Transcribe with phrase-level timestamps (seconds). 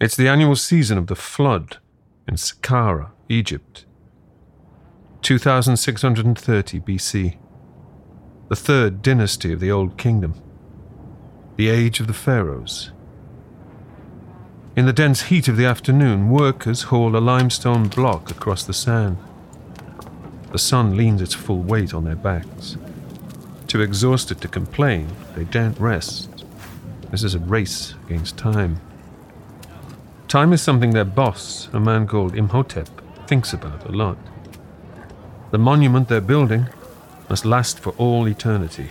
[0.00, 1.78] It's the annual season of the flood
[2.26, 3.86] in Saqqara, Egypt.
[5.22, 7.38] 2630 BC.
[8.48, 10.34] The third dynasty of the Old Kingdom.
[11.56, 12.90] The age of the pharaohs.
[14.74, 19.16] In the dense heat of the afternoon, workers haul a limestone block across the sand.
[20.50, 22.76] The sun leans its full weight on their backs.
[23.68, 26.44] Too exhausted to complain, they daren't rest.
[27.12, 28.80] This is a race against time.
[30.28, 32.88] Time is something their boss, a man called Imhotep,
[33.26, 34.18] thinks about a lot.
[35.50, 36.66] The monument they're building
[37.28, 38.90] must last for all eternity.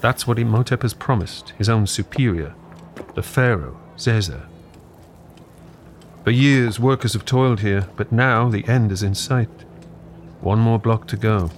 [0.00, 2.54] That's what Imhotep has promised his own superior,
[3.14, 4.46] the pharaoh Djoser.
[6.24, 9.48] For years, workers have toiled here, but now the end is in sight.
[10.40, 11.50] One more block to go.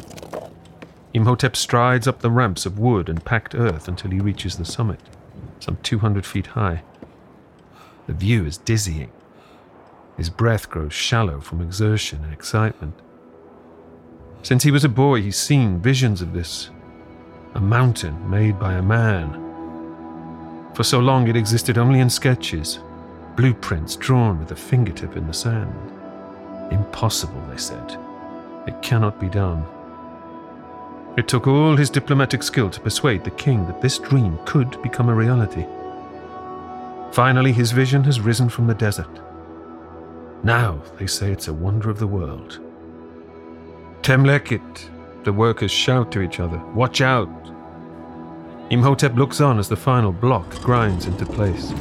[1.14, 5.00] Imhotep strides up the ramps of wood and packed earth until he reaches the summit,
[5.60, 6.82] some 200 feet high.
[8.06, 9.12] The view is dizzying.
[10.16, 12.94] His breath grows shallow from exertion and excitement.
[14.42, 16.70] Since he was a boy, he's seen visions of this
[17.54, 19.38] a mountain made by a man.
[20.74, 22.78] For so long, it existed only in sketches,
[23.36, 25.74] blueprints drawn with a fingertip in the sand.
[26.72, 27.98] Impossible, they said.
[28.66, 29.66] It cannot be done.
[31.18, 35.10] It took all his diplomatic skill to persuade the king that this dream could become
[35.10, 35.66] a reality.
[37.12, 39.20] Finally, his vision has risen from the desert.
[40.42, 42.58] Now, they say it's a wonder of the world.
[44.00, 44.88] Temlekit,
[45.22, 47.28] the workers shout to each other, Watch out!
[48.70, 51.74] Imhotep looks on as the final block grinds into place.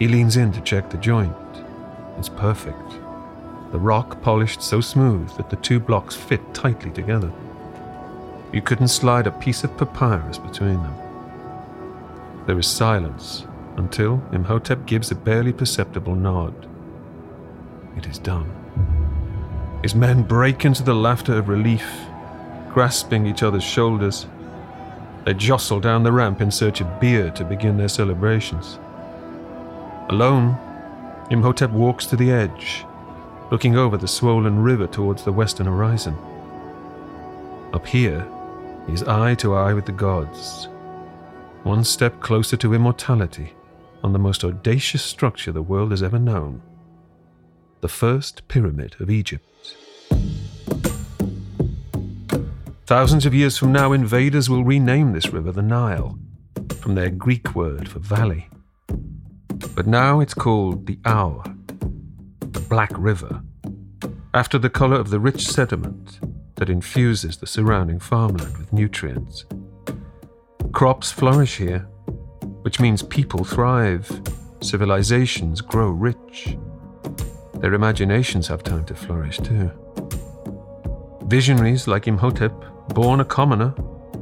[0.00, 1.32] He leans in to check the joint.
[2.18, 2.90] It's perfect.
[3.70, 7.32] The rock polished so smooth that the two blocks fit tightly together.
[8.52, 10.94] You couldn't slide a piece of papyrus between them.
[12.46, 16.68] There is silence until Imhotep gives a barely perceptible nod.
[17.96, 18.52] It is done.
[19.82, 21.86] His men break into the laughter of relief,
[22.70, 24.26] grasping each other's shoulders.
[25.24, 28.78] They jostle down the ramp in search of beer to begin their celebrations.
[30.08, 30.56] Alone,
[31.30, 32.84] Imhotep walks to the edge,
[33.50, 36.16] looking over the swollen river towards the western horizon.
[37.72, 38.26] Up here,
[38.86, 40.68] he's eye to eye with the gods,
[41.64, 43.55] one step closer to immortality
[44.06, 46.62] on the most audacious structure the world has ever known
[47.80, 49.44] the first pyramid of Egypt.
[52.86, 56.16] Thousands of years from now, invaders will rename this river the Nile,
[56.80, 58.48] from their Greek word for valley.
[59.74, 61.42] But now it's called the Our,
[62.38, 63.42] the Black River,
[64.34, 66.20] after the color of the rich sediment
[66.54, 69.44] that infuses the surrounding farmland with nutrients.
[70.72, 71.88] Crops flourish here,
[72.66, 74.10] which means people thrive,
[74.60, 76.58] civilizations grow rich.
[77.60, 79.70] Their imaginations have time to flourish too.
[81.26, 82.52] Visionaries like Imhotep,
[82.88, 83.68] born a commoner,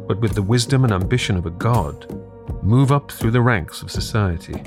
[0.06, 2.06] but with the wisdom and ambition of a god,
[2.62, 4.62] move up through the ranks of society.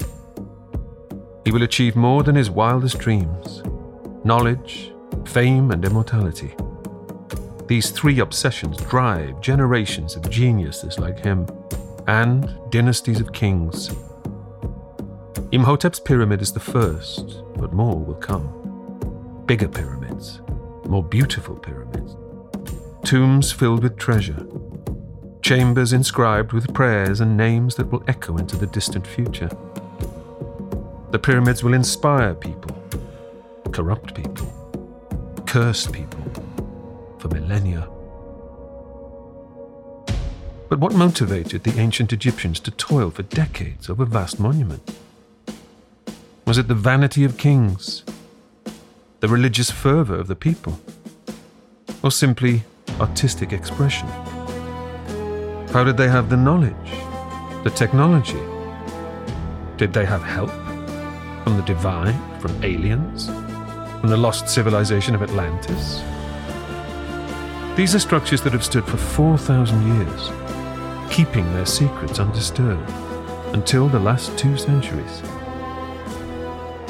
[1.45, 3.61] He will achieve more than his wildest dreams
[4.25, 4.91] knowledge,
[5.25, 6.55] fame, and immortality.
[7.67, 11.45] These three obsessions drive generations of geniuses like him
[12.07, 13.89] and dynasties of kings.
[15.51, 19.43] Imhotep's pyramid is the first, but more will come.
[19.45, 20.41] Bigger pyramids,
[20.85, 22.15] more beautiful pyramids,
[23.05, 24.45] tombs filled with treasure,
[25.41, 29.49] chambers inscribed with prayers and names that will echo into the distant future.
[31.11, 32.75] The pyramids will inspire people,
[33.71, 34.47] corrupt people,
[35.45, 36.19] curse people
[37.19, 37.87] for millennia.
[40.69, 44.93] But what motivated the ancient Egyptians to toil for decades over vast monuments?
[46.45, 48.03] Was it the vanity of kings,
[49.21, 50.79] the religious fervour of the people,
[52.03, 52.63] or simply
[52.99, 54.09] artistic expression?
[55.71, 56.91] How did they have the knowledge,
[57.63, 58.41] the technology?
[59.77, 60.49] Did they have help
[61.43, 66.01] from the divine, from aliens, from the lost civilization of Atlantis?
[67.77, 70.46] These are structures that have stood for 4,000 years
[71.17, 72.87] keeping their secrets undisturbed
[73.55, 75.21] until the last two centuries.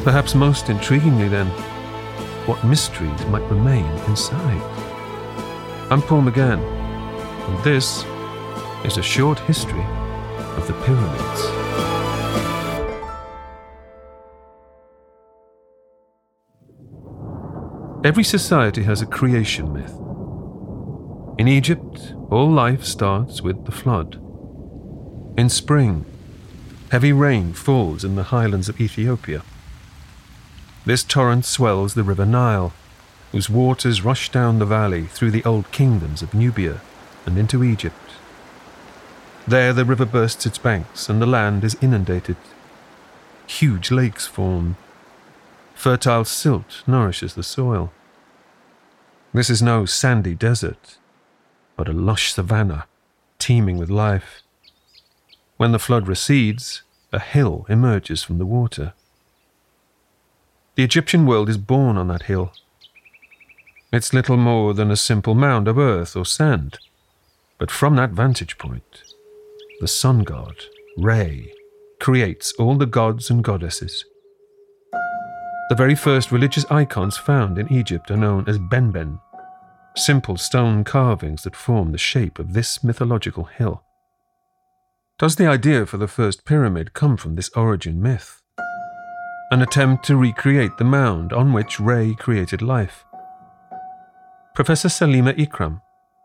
[0.03, 1.47] Perhaps most intriguingly, then,
[2.45, 4.61] what mysteries might remain inside.
[5.89, 8.03] I'm Paul McGann, and this
[8.83, 9.85] is a short history
[10.57, 11.41] of the pyramids.
[18.05, 20.06] Every society has a creation myth.
[21.37, 24.15] In Egypt, all life starts with the flood.
[25.37, 26.03] In spring,
[26.91, 29.43] heavy rain falls in the highlands of Ethiopia.
[30.83, 32.73] This torrent swells the river Nile,
[33.31, 36.81] whose waters rush down the valley through the old kingdoms of Nubia
[37.27, 38.13] and into Egypt.
[39.47, 42.37] There the river bursts its banks and the land is inundated.
[43.45, 44.75] Huge lakes form.
[45.75, 47.91] Fertile silt nourishes the soil.
[49.33, 50.97] This is no sandy desert,
[51.77, 52.85] but a lush savanna
[53.39, 54.41] teeming with life.
[55.55, 56.83] When the flood recedes,
[57.13, 58.93] a hill emerges from the water.
[60.75, 62.51] The Egyptian world is born on that hill.
[63.91, 66.77] It's little more than a simple mound of earth or sand,
[67.57, 69.03] but from that vantage point,
[69.79, 70.55] the sun god,
[70.97, 71.53] Re,
[71.99, 74.03] creates all the gods and goddesses.
[75.69, 79.19] The very first religious icons found in Egypt are known as benben,
[79.97, 83.83] simple stone carvings that form the shape of this mythological hill.
[85.19, 88.41] Does the idea for the first pyramid come from this origin myth?
[89.49, 93.03] An attempt to recreate the mound on which Re created life.
[94.53, 95.81] Professor Salima Ikram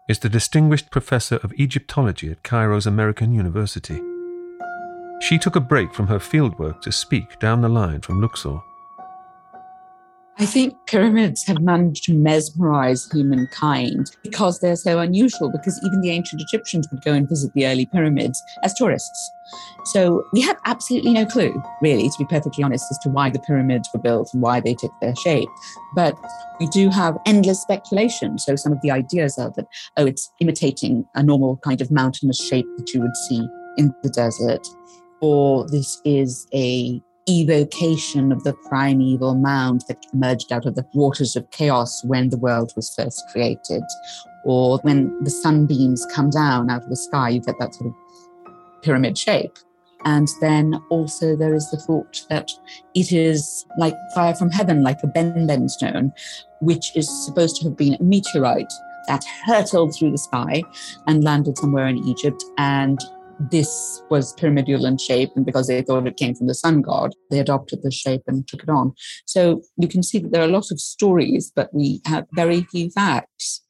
[0.08, 4.00] is the Distinguished Professor of Egyptology at Cairo's American University.
[5.20, 8.60] She took a break from her fieldwork to speak down the line from Luxor.
[10.38, 16.11] I think pyramids have managed to mesmerize humankind because they're so unusual, because even the
[16.11, 19.31] ancient Egyptians would go and visit the early pyramids as tourists.
[19.84, 23.40] So we have absolutely no clue, really, to be perfectly honest, as to why the
[23.40, 25.49] pyramids were built and why they took their shape.
[25.94, 26.17] But
[26.58, 28.38] we do have endless speculation.
[28.38, 29.67] So some of the ideas are that,
[29.99, 33.46] oh, it's imitating a normal kind of mountainous shape that you would see
[33.76, 34.67] in the desert,
[35.20, 37.02] or this is a
[37.40, 42.37] evocation of the primeval mound that emerged out of the waters of chaos when the
[42.37, 43.82] world was first created.
[44.44, 48.82] Or when the sunbeams come down out of the sky, you get that sort of
[48.82, 49.56] pyramid shape.
[50.05, 52.50] And then also there is the thought that
[52.94, 56.12] it is like fire from heaven, like a benben stone,
[56.61, 58.73] which is supposed to have been a meteorite
[59.08, 60.62] that hurtled through the sky
[61.06, 63.00] and landed somewhere in Egypt and
[63.50, 67.12] this was pyramidal in shape, and because they thought it came from the sun god,
[67.30, 68.92] they adopted the shape and took it on.
[69.26, 72.90] So you can see that there are lots of stories, but we have very few
[72.90, 73.62] facts.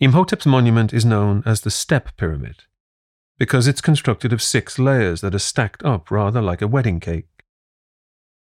[0.00, 2.64] Imhotep's monument is known as the step pyramid
[3.38, 7.28] because it's constructed of six layers that are stacked up rather like a wedding cake.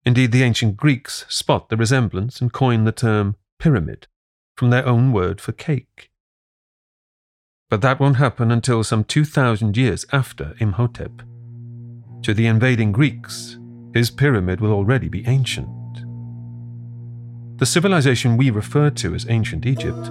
[0.05, 4.07] Indeed, the ancient Greeks spot the resemblance and coin the term pyramid
[4.55, 6.08] from their own word for cake.
[7.69, 11.21] But that won't happen until some 2,000 years after Imhotep.
[12.23, 13.59] To the invading Greeks,
[13.93, 15.69] his pyramid will already be ancient.
[17.57, 20.09] The civilization we refer to as ancient Egypt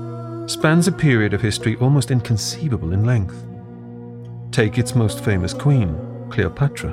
[0.49, 3.45] spans a period of history almost inconceivable in length.
[4.53, 5.99] Take its most famous queen,
[6.31, 6.91] Cleopatra.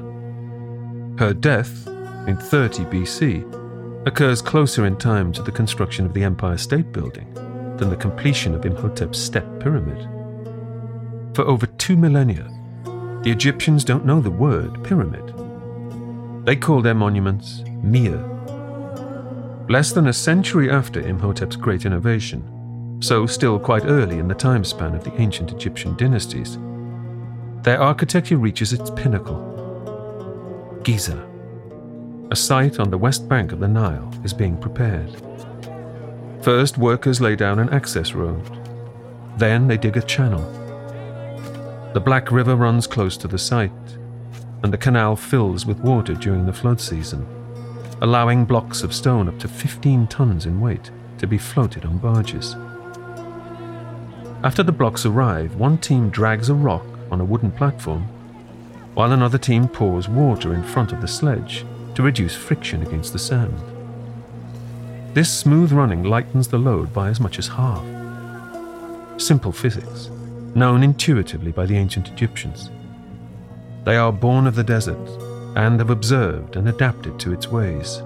[1.17, 1.87] Her death,
[2.27, 7.31] in 30 BC, occurs closer in time to the construction of the Empire State Building
[7.77, 10.07] than the completion of Imhotep's step pyramid.
[11.35, 12.49] For over two millennia,
[13.23, 15.33] the Egyptians don't know the word pyramid.
[16.45, 18.23] They call their monuments Mir.
[19.67, 24.63] Less than a century after Imhotep's great innovation, so still quite early in the time
[24.63, 26.57] span of the ancient Egyptian dynasties,
[27.63, 29.41] their architecture reaches its pinnacle.
[30.85, 31.21] Giza,
[32.31, 35.11] a site on the west bank of the Nile, is being prepared.
[36.41, 38.49] First, workers lay down an access road.
[39.37, 40.64] Then they dig a channel
[41.95, 43.71] the Black River runs close to the site,
[44.63, 47.25] and the canal fills with water during the flood season,
[48.01, 52.57] allowing blocks of stone up to 15 tons in weight to be floated on barges.
[54.43, 58.01] After the blocks arrive, one team drags a rock on a wooden platform,
[58.93, 63.19] while another team pours water in front of the sledge to reduce friction against the
[63.19, 63.57] sand.
[65.13, 67.85] This smooth running lightens the load by as much as half.
[69.17, 70.09] Simple physics
[70.55, 72.71] known intuitively by the ancient Egyptians.
[73.83, 75.07] They are born of the desert
[75.55, 78.01] and have observed and adapted to its ways.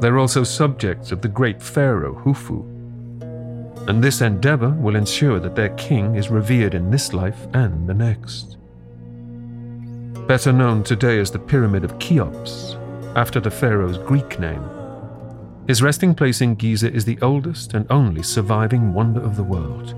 [0.00, 2.64] They're also subjects of the great pharaoh Khufu,
[3.88, 7.94] and this endeavor will ensure that their king is revered in this life and the
[7.94, 8.56] next.
[10.26, 12.76] Better known today as the Pyramid of Cheops,
[13.16, 14.62] after the pharaoh's Greek name.
[15.66, 19.94] His resting place in Giza is the oldest and only surviving wonder of the world.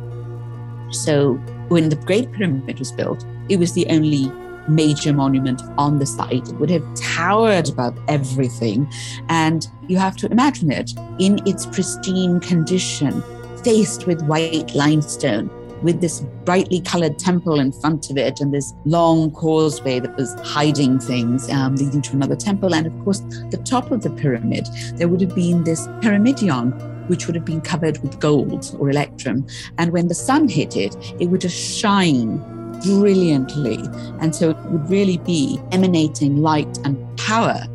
[0.92, 1.34] So,
[1.68, 4.30] when the Great Pyramid was built, it was the only
[4.68, 6.48] major monument on the site.
[6.48, 8.90] It would have towered above everything.
[9.28, 13.22] And you have to imagine it in its pristine condition,
[13.64, 15.50] faced with white limestone,
[15.82, 20.32] with this brightly colored temple in front of it and this long causeway that was
[20.40, 22.74] hiding things um, leading to another temple.
[22.74, 23.20] And of course,
[23.50, 27.60] the top of the pyramid, there would have been this pyramidion, which would have been
[27.60, 29.46] covered with gold or electrum.
[29.78, 32.38] And when the sun hit it, it would just shine
[32.82, 33.78] brilliantly.
[34.20, 37.66] And so it would really be emanating light and power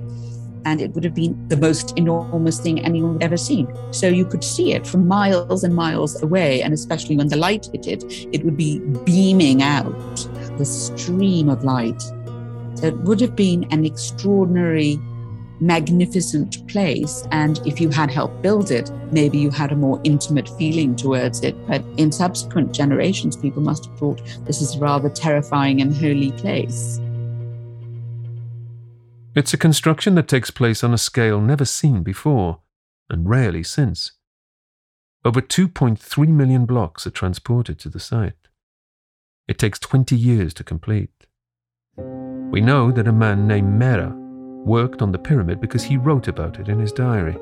[0.68, 3.66] and it would have been the most enormous thing anyone had ever seen.
[3.92, 7.70] So you could see it from miles and miles away, and especially when the light
[7.72, 10.18] hit it, it would be beaming out
[10.58, 12.02] the stream of light.
[12.76, 15.00] So it would have been an extraordinary,
[15.60, 17.28] magnificent place.
[17.32, 21.44] And if you had helped build it, maybe you had a more intimate feeling towards
[21.44, 21.56] it.
[21.68, 26.32] But in subsequent generations, people must have thought this is a rather terrifying and holy
[26.34, 27.00] place.
[29.36, 32.62] It's a construction that takes place on a scale never seen before,
[33.10, 34.14] and rarely since.
[35.24, 38.48] Over 2.3 million blocks are transported to the site.
[39.48, 41.28] It takes 20 years to complete.
[41.98, 44.17] We know that a man named Merer
[44.68, 47.38] worked on the pyramid because he wrote about it in his diary.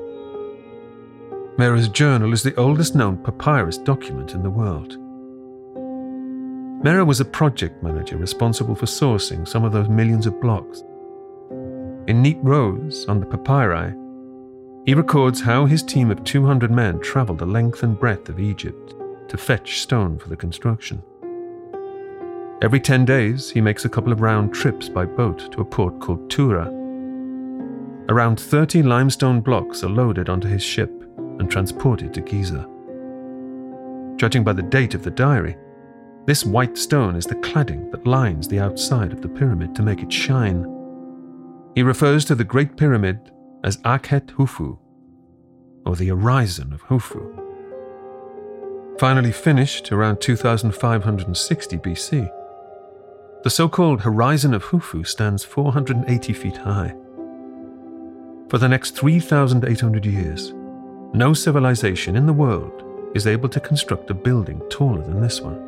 [1.58, 4.96] Merer's journal is the oldest known papyrus document in the world.
[6.84, 10.82] Merer was a project manager responsible for sourcing some of those millions of blocks
[12.06, 13.92] in neat rows on the papyri,
[14.84, 18.94] he records how his team of 200 men traveled the length and breadth of Egypt
[19.28, 21.02] to fetch stone for the construction.
[22.62, 25.98] Every 10 days, he makes a couple of round trips by boat to a port
[26.00, 26.85] called Tura.
[28.08, 32.68] Around 30 limestone blocks are loaded onto his ship and transported to Giza.
[34.16, 35.56] Judging by the date of the diary,
[36.24, 40.02] this white stone is the cladding that lines the outside of the pyramid to make
[40.02, 40.64] it shine.
[41.74, 43.32] He refers to the Great Pyramid
[43.64, 44.78] as Akhet Khufu,
[45.84, 47.42] or the horizon of Khufu.
[49.00, 52.30] Finally finished around 2560 BC,
[53.42, 56.94] the so called Horizon of Khufu stands 480 feet high.
[58.48, 60.52] For the next 3,800 years,
[61.12, 62.82] no civilization in the world
[63.14, 65.62] is able to construct a building taller than this one.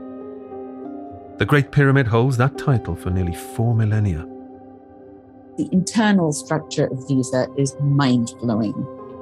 [1.38, 4.26] The Great Pyramid holds that title for nearly four millennia
[5.58, 8.74] the internal structure of Giza is mind blowing.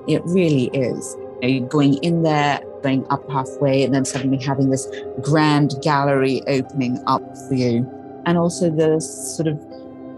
[0.06, 1.16] It really is.
[1.42, 4.86] You know, going in there, going up halfway, and then suddenly having this
[5.22, 7.90] grand gallery opening up for you.
[8.26, 9.58] And also the sort of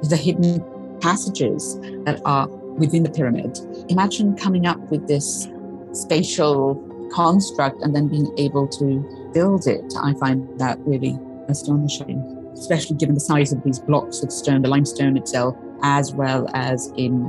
[0.09, 0.62] the hidden
[1.00, 2.49] passages that are
[2.79, 3.59] within the pyramid.
[3.89, 5.49] Imagine coming up with this
[5.93, 9.93] spatial construct and then being able to build it.
[10.01, 11.19] I find that really
[11.49, 16.49] astonishing, especially given the size of these blocks of stone, the limestone itself as well
[16.55, 17.23] as in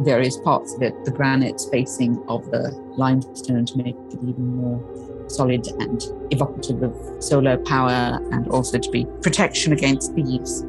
[0.00, 5.28] various parts of it, the granite spacing of the limestone to make it even more
[5.28, 10.62] solid and evocative of solar power and also to be protection against thieves.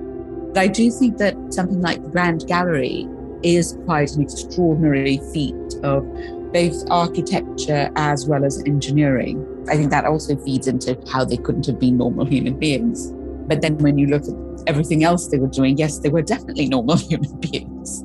[0.53, 3.07] But I do think that something like the Grand Gallery
[3.43, 6.03] is quite an extraordinary feat of
[6.51, 9.45] both architecture as well as engineering.
[9.69, 13.11] I think that also feeds into how they couldn't have been normal human beings.
[13.47, 16.67] But then when you look at everything else they were doing, yes, they were definitely
[16.67, 18.03] normal human beings.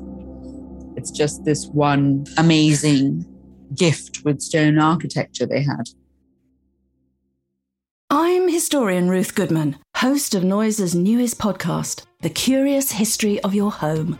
[0.95, 3.25] It's just this one amazing
[3.75, 5.89] gift with stone architecture they had.
[8.09, 14.19] I'm historian Ruth Goodman, host of Noiser's newest podcast, The Curious History of Your Home.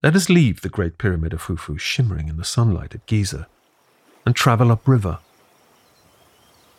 [0.00, 3.48] Let us leave the Great Pyramid of Khufu shimmering in the sunlight at Giza
[4.24, 5.18] and travel upriver.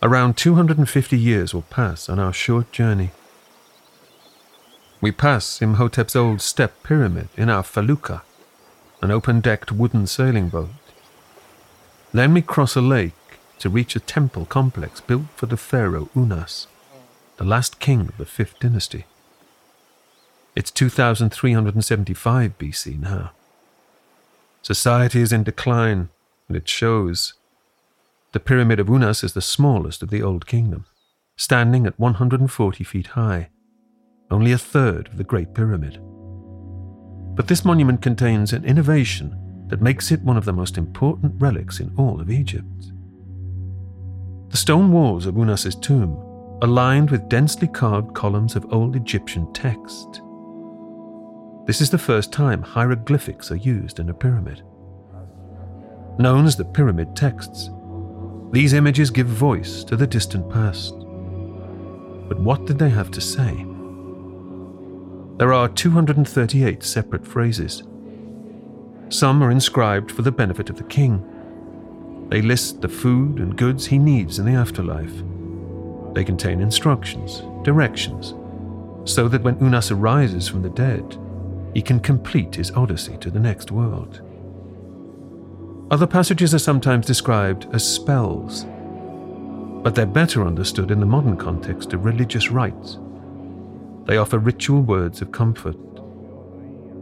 [0.02, 3.12] Around 250 years will pass on our short journey.
[5.02, 8.22] We pass Imhotep's old step pyramid in our felucca,
[9.02, 10.70] an open decked wooden sailing boat.
[12.14, 13.12] Then we cross a lake
[13.60, 16.68] to reach a temple complex built for the pharaoh Unas,
[17.36, 19.06] the last king of the fifth dynasty.
[20.60, 23.32] It's 2375 BC now.
[24.62, 26.10] Society is in decline,
[26.50, 27.36] and it shows.
[28.34, 30.86] The Pyramid of Unas is the smallest of the Old Kingdom,
[31.38, 33.48] standing at 140 feet high,
[34.30, 35.98] only a third of the Great Pyramid.
[37.38, 41.80] But this monument contains an innovation that makes it one of the most important relics
[41.80, 42.92] in all of Egypt.
[44.50, 46.18] The stone walls of Unas's tomb
[46.62, 50.22] are lined with densely carved columns of old Egyptian text.
[51.70, 54.64] This is the first time hieroglyphics are used in a pyramid.
[56.18, 57.70] Known as the pyramid texts,
[58.52, 60.96] these images give voice to the distant past.
[62.28, 63.54] But what did they have to say?
[65.38, 67.84] There are 238 separate phrases.
[69.10, 71.24] Some are inscribed for the benefit of the king.
[72.32, 75.14] They list the food and goods he needs in the afterlife.
[76.16, 78.34] They contain instructions, directions,
[79.06, 81.16] so that when Unas arises from the dead,
[81.74, 84.22] he can complete his odyssey to the next world.
[85.92, 88.66] Other passages are sometimes described as spells,
[89.84, 92.98] but they're better understood in the modern context of religious rites.
[94.06, 95.78] They offer ritual words of comfort.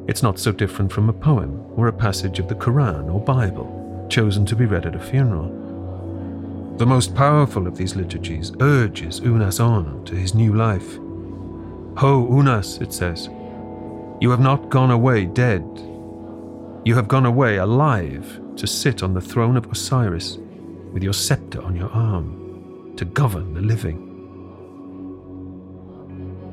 [0.07, 4.07] It's not so different from a poem or a passage of the Quran or Bible
[4.09, 5.65] chosen to be read at a funeral.
[6.77, 10.97] The most powerful of these liturgies urges Unas on to his new life.
[11.97, 13.29] Ho, Unas, it says,
[14.19, 15.63] you have not gone away dead.
[16.83, 20.38] You have gone away alive to sit on the throne of Osiris
[20.91, 24.03] with your scepter on your arm to govern the living.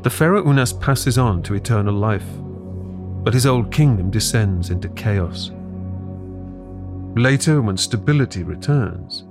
[0.03, 2.27] The Pharaoh Unas passes on to eternal life,
[3.23, 5.51] but his old kingdom descends into chaos.
[7.17, 9.25] Later, when stability returns,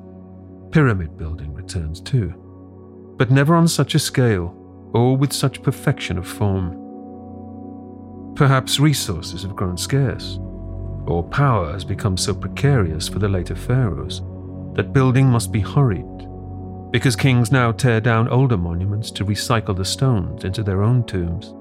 [0.71, 2.33] pyramid building returns too,
[3.17, 4.55] but never on such a scale
[4.93, 6.82] or with such perfection of form.
[8.35, 10.39] Perhaps resources have grown scarce,
[11.05, 14.21] or power has become so precarious for the later pharaohs
[14.73, 16.27] that building must be hurried,
[16.91, 21.53] because kings now tear down older monuments to recycle the stones into their own tombs.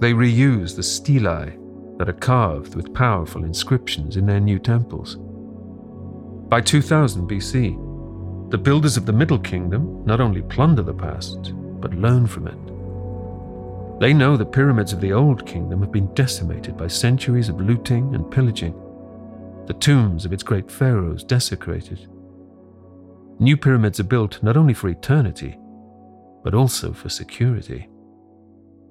[0.00, 1.56] They reuse the stelae
[1.98, 5.16] that are carved with powerful inscriptions in their new temples.
[6.48, 11.94] By 2000 BC, the builders of the Middle Kingdom not only plunder the past, but
[11.94, 12.65] learn from it.
[13.98, 18.14] They know the pyramids of the Old Kingdom have been decimated by centuries of looting
[18.14, 18.74] and pillaging,
[19.66, 22.06] the tombs of its great pharaohs desecrated.
[23.38, 25.58] New pyramids are built not only for eternity,
[26.44, 27.88] but also for security.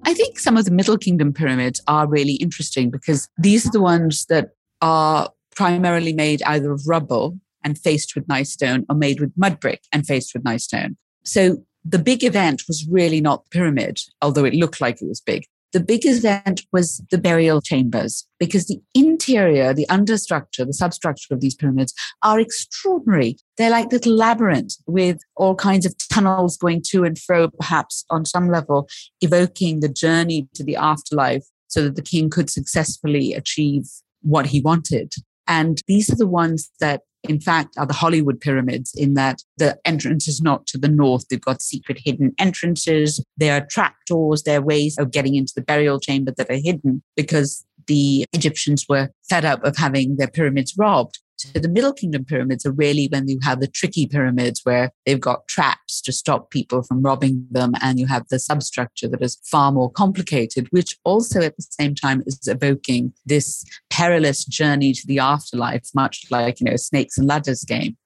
[0.03, 3.81] I think some of the Middle Kingdom pyramids are really interesting because these are the
[3.81, 4.49] ones that
[4.81, 9.59] are primarily made either of rubble and faced with nice stone or made with mud
[9.59, 10.97] brick and faced with nice stone.
[11.23, 15.21] So the big event was really not the pyramid, although it looked like it was
[15.21, 15.45] big.
[15.71, 21.41] The big event was the burial chambers because the interior, the understructure, the substructure of
[21.41, 21.93] these pyramids
[22.23, 23.37] are extraordinary.
[23.57, 28.25] They're like little labyrinths with all kinds of tunnels going to and fro, perhaps on
[28.25, 28.87] some level,
[29.19, 33.83] evoking the journey to the afterlife so that the king could successfully achieve
[34.21, 35.13] what he wanted.
[35.45, 39.77] And these are the ones that in fact, are the Hollywood pyramids in that the
[39.85, 41.27] entrance is not to the north.
[41.27, 43.23] They've got secret hidden entrances.
[43.37, 44.43] There are trapdoors.
[44.43, 48.85] There are ways of getting into the burial chamber that are hidden because the Egyptians
[48.89, 51.19] were fed up of having their pyramids robbed.
[51.37, 55.19] So the Middle Kingdom pyramids are really when you have the tricky pyramids where they've
[55.19, 59.37] got traps to stop people from robbing them, and you have the substructure that is
[59.43, 65.05] far more complicated, which also at the same time is evoking this perilous journey to
[65.07, 67.97] the afterlife, much like you know snakes and ladders game.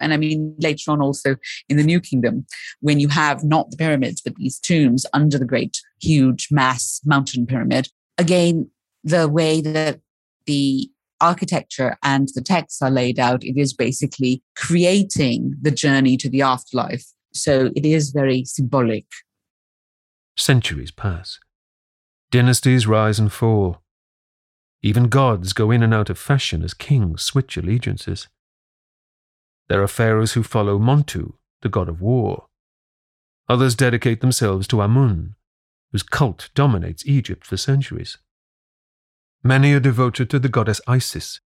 [0.00, 1.36] And I mean, later on, also
[1.68, 2.46] in the New Kingdom,
[2.80, 7.46] when you have not the pyramids, but these tombs under the great, huge mass mountain
[7.46, 8.70] pyramid, again,
[9.02, 10.00] the way that
[10.46, 10.88] the
[11.20, 16.42] architecture and the texts are laid out, it is basically creating the journey to the
[16.42, 17.04] afterlife.
[17.32, 19.06] So it is very symbolic.
[20.36, 21.38] Centuries pass.
[22.30, 23.82] Dynasties rise and fall.
[24.82, 28.28] Even gods go in and out of fashion as kings switch allegiances.
[29.68, 32.46] There are pharaohs who follow Montu, the god of war.
[33.48, 35.34] Others dedicate themselves to Amun,
[35.90, 38.18] whose cult dominates Egypt for centuries.
[39.42, 41.40] Many are devoted to the goddess Isis,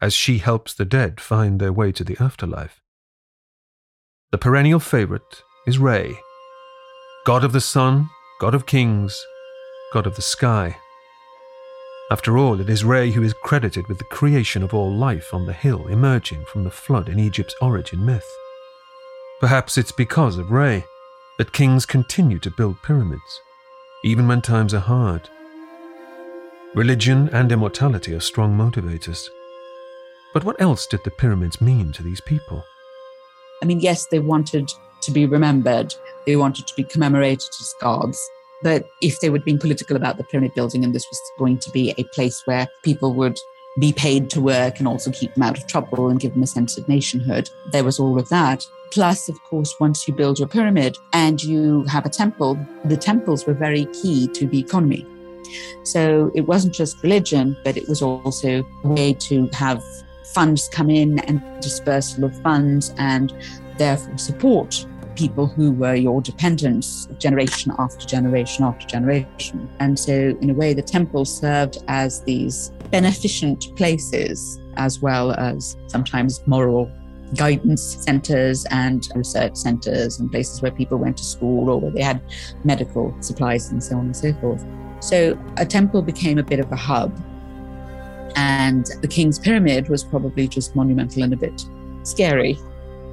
[0.00, 2.80] as she helps the dead find their way to the afterlife.
[4.30, 6.18] The perennial favorite is Re,
[7.24, 9.18] god of the sun, god of kings,
[9.92, 10.76] god of the sky.
[12.10, 15.46] After all, it is Re who is credited with the creation of all life on
[15.46, 18.28] the hill emerging from the flood in Egypt's origin myth.
[19.40, 20.84] Perhaps it's because of Re
[21.38, 23.40] that kings continue to build pyramids,
[24.04, 25.30] even when times are hard.
[26.76, 29.28] Religion and immortality are strong motivators.
[30.32, 32.62] But what else did the pyramids mean to these people?
[33.60, 34.70] I mean, yes, they wanted
[35.02, 35.92] to be remembered,
[36.26, 38.20] they wanted to be commemorated as gods.
[38.62, 41.70] But if they were being political about the pyramid building and this was going to
[41.72, 43.40] be a place where people would
[43.80, 46.46] be paid to work and also keep them out of trouble and give them a
[46.46, 48.64] sense of nationhood, there was all of that.
[48.92, 53.44] Plus, of course, once you build your pyramid and you have a temple, the temples
[53.44, 55.04] were very key to the economy.
[55.82, 59.82] So it wasn't just religion, but it was also a way to have
[60.34, 63.32] funds come in and dispersal of funds and
[63.78, 69.68] therefore support people who were your dependents generation after generation after generation.
[69.80, 75.76] And so, in a way, the temples served as these beneficent places as well as
[75.88, 76.90] sometimes moral
[77.36, 82.02] guidance centers and research centers and places where people went to school or where they
[82.02, 82.20] had
[82.64, 84.64] medical supplies and so on and so forth.
[85.00, 87.18] So a temple became a bit of a hub.
[88.36, 91.64] And the king's pyramid was probably just monumental and a bit
[92.02, 92.58] scary.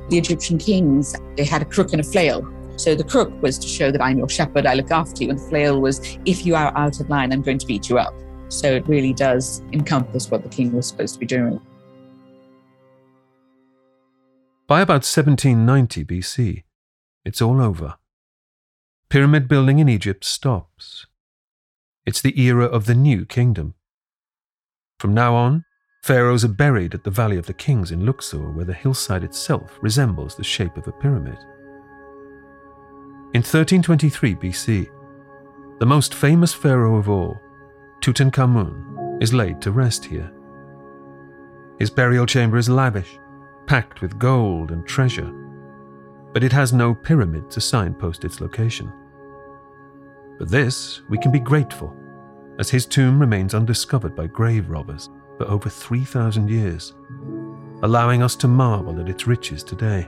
[0.09, 2.47] The Egyptian kings, they had a crook and a flail.
[2.75, 5.31] So the crook was to show that I'm your shepherd, I look after you.
[5.31, 7.97] And the flail was, if you are out of line, I'm going to beat you
[7.97, 8.13] up.
[8.49, 11.59] So it really does encompass what the king was supposed to be doing.
[14.67, 16.63] By about 1790 BC,
[17.25, 17.95] it's all over.
[19.09, 21.07] Pyramid building in Egypt stops.
[22.07, 23.73] It's the era of the new kingdom.
[24.97, 25.65] From now on,
[26.03, 29.77] pharaohs are buried at the Valley of the Kings in Luxor, where the hillside itself
[29.81, 31.37] resembles the shape of a pyramid.
[33.33, 34.89] In 1323 BC,
[35.79, 37.37] the most famous pharaoh of all,
[37.99, 40.31] Tutankhamun, is laid to rest here.
[41.77, 43.19] His burial chamber is lavish,
[43.65, 45.29] packed with gold and treasure,
[46.31, 48.93] but it has no pyramid to signpost its location.
[50.37, 51.95] For this, we can be grateful,
[52.59, 56.93] as his tomb remains undiscovered by grave robbers for over 3,000 years,
[57.83, 60.07] allowing us to marvel at its riches today.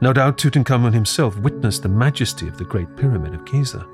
[0.00, 3.86] No doubt Tutankhamun himself witnessed the majesty of the Great Pyramid of Giza,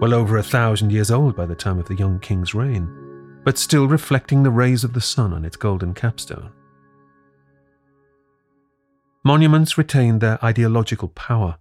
[0.00, 3.56] well over a thousand years old by the time of the young king's reign, but
[3.56, 6.52] still reflecting the rays of the sun on its golden capstone.
[9.24, 11.56] Monuments retain their ideological power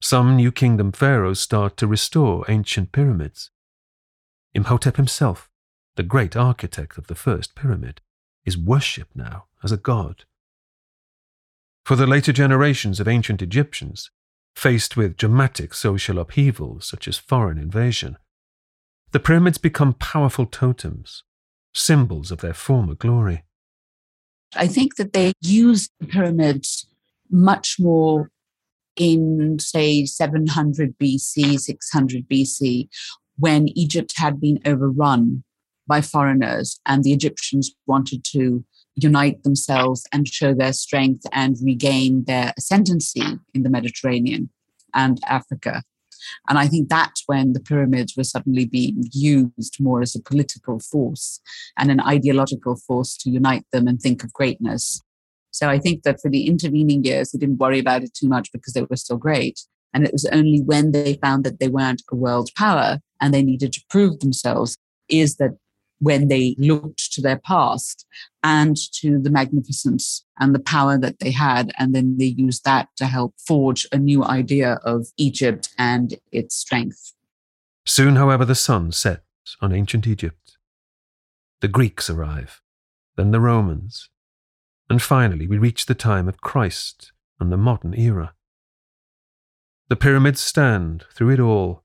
[0.00, 3.50] some New Kingdom pharaohs start to restore ancient pyramids.
[4.54, 5.50] Imhotep himself,
[5.96, 8.00] the great architect of the first pyramid,
[8.44, 10.24] is worshipped now as a god.
[11.84, 14.10] For the later generations of ancient Egyptians,
[14.54, 18.16] faced with dramatic social upheavals such as foreign invasion,
[19.12, 21.22] the pyramids become powerful totems,
[21.74, 23.44] symbols of their former glory.
[24.54, 26.86] I think that they use the pyramids
[27.30, 28.30] much more
[28.96, 32.88] in, say, 700 BC, 600 BC,
[33.38, 35.44] when Egypt had been overrun
[35.86, 38.64] by foreigners and the Egyptians wanted to
[38.96, 44.50] unite themselves and show their strength and regain their ascendancy in the Mediterranean
[44.94, 45.82] and Africa.
[46.48, 50.80] And I think that's when the pyramids were suddenly being used more as a political
[50.80, 51.40] force
[51.76, 55.02] and an ideological force to unite them and think of greatness.
[55.56, 58.52] So I think that for the intervening years, they didn't worry about it too much
[58.52, 59.58] because they were still great.
[59.94, 63.42] And it was only when they found that they weren't a world power and they
[63.42, 64.76] needed to prove themselves
[65.08, 65.52] is that
[65.98, 68.04] when they looked to their past
[68.42, 71.72] and to the magnificence and the power that they had.
[71.78, 76.54] And then they used that to help forge a new idea of Egypt and its
[76.54, 77.14] strength.
[77.86, 80.58] Soon, however, the sun sets on ancient Egypt.
[81.62, 82.60] The Greeks arrive,
[83.16, 84.10] then the Romans,
[84.88, 88.34] and finally, we reach the time of Christ and the modern era.
[89.88, 91.84] The pyramids stand through it all,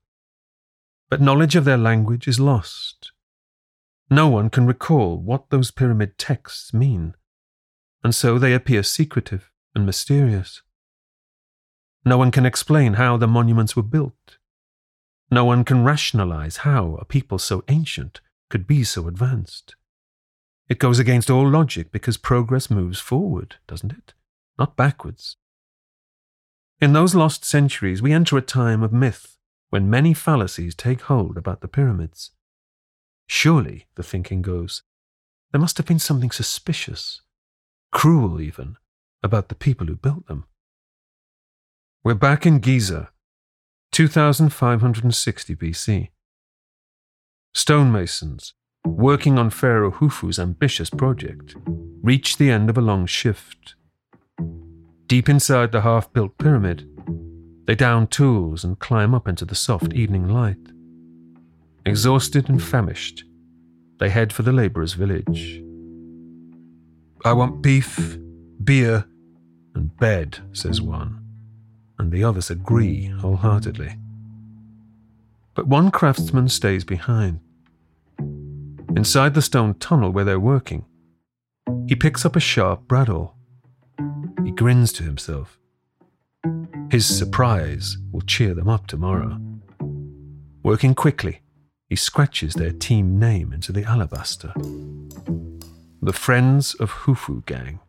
[1.08, 3.12] but knowledge of their language is lost.
[4.10, 7.14] No one can recall what those pyramid texts mean,
[8.02, 10.62] and so they appear secretive and mysterious.
[12.04, 14.38] No one can explain how the monuments were built.
[15.30, 19.76] No one can rationalize how a people so ancient could be so advanced.
[20.72, 24.14] It goes against all logic because progress moves forward, doesn't it?
[24.58, 25.36] Not backwards.
[26.80, 29.36] In those lost centuries, we enter a time of myth
[29.68, 32.30] when many fallacies take hold about the pyramids.
[33.26, 34.82] Surely, the thinking goes,
[35.50, 37.20] there must have been something suspicious,
[37.90, 38.76] cruel even,
[39.22, 40.46] about the people who built them.
[42.02, 43.10] We're back in Giza,
[43.90, 46.08] 2560 BC.
[47.54, 48.54] Stonemasons,
[48.86, 51.56] working on Pharaoh Khufu's ambitious project,
[52.02, 53.74] reach the end of a long shift.
[55.06, 56.88] Deep inside the half built pyramid,
[57.66, 60.56] they down tools and climb up into the soft evening light.
[61.86, 63.24] Exhausted and famished,
[63.98, 65.62] they head for the labourers' village.
[67.24, 68.18] I want beef,
[68.64, 69.04] beer,
[69.74, 71.24] and bed, says one,
[71.98, 73.96] and the others agree wholeheartedly.
[75.54, 77.40] But one craftsman stays behind.
[78.96, 80.84] Inside the stone tunnel where they're working,
[81.88, 83.32] he picks up a sharp bradawl.
[84.44, 85.58] He grins to himself.
[86.90, 89.40] His surprise will cheer them up tomorrow.
[90.62, 91.40] Working quickly,
[91.88, 94.52] he scratches their team name into the alabaster.
[96.02, 97.80] The Friends of Khufu Gang.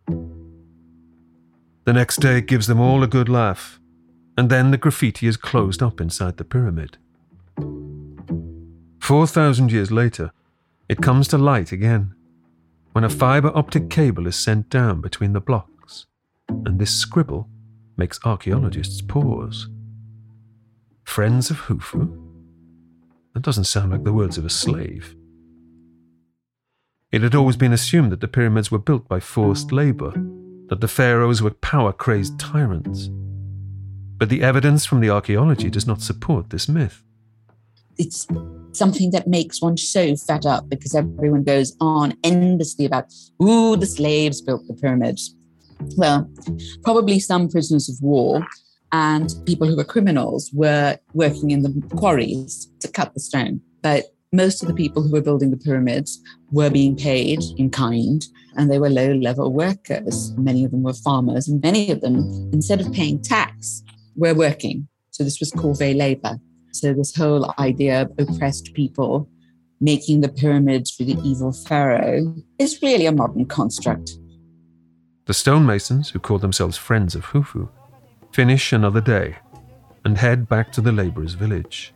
[1.85, 3.79] The next day gives them all a good laugh,
[4.37, 6.97] and then the graffiti is closed up inside the pyramid.
[8.99, 10.31] 4,000 years later,
[10.93, 12.13] it comes to light again
[12.91, 16.05] when a fiber optic cable is sent down between the blocks,
[16.47, 17.49] and this scribble
[17.97, 19.67] makes archaeologists pause.
[21.03, 22.15] Friends of Khufu?
[23.33, 25.15] That doesn't sound like the words of a slave.
[27.11, 30.11] It had always been assumed that the pyramids were built by forced labor,
[30.67, 33.09] that the pharaohs were power crazed tyrants.
[34.17, 37.03] But the evidence from the archaeology does not support this myth.
[37.97, 38.27] It's
[38.71, 43.05] something that makes one so fed up because everyone goes on endlessly about,
[43.41, 45.35] ooh, the slaves built the pyramids.
[45.97, 46.29] Well,
[46.83, 48.45] probably some prisoners of war
[48.91, 53.61] and people who were criminals were working in the quarries to cut the stone.
[53.81, 56.19] But most of the people who were building the pyramids
[56.51, 58.25] were being paid in kind
[58.55, 60.31] and they were low level workers.
[60.37, 62.17] Many of them were farmers, and many of them,
[62.53, 63.83] instead of paying tax,
[64.15, 64.87] were working.
[65.11, 66.39] So this was corvée labor.
[66.73, 69.29] So, this whole idea of oppressed people
[69.79, 74.17] making the pyramids for the evil pharaoh is really a modern construct.
[75.25, 77.69] The stonemasons, who call themselves Friends of Khufu,
[78.31, 79.37] finish another day
[80.03, 81.93] and head back to the labourer's village.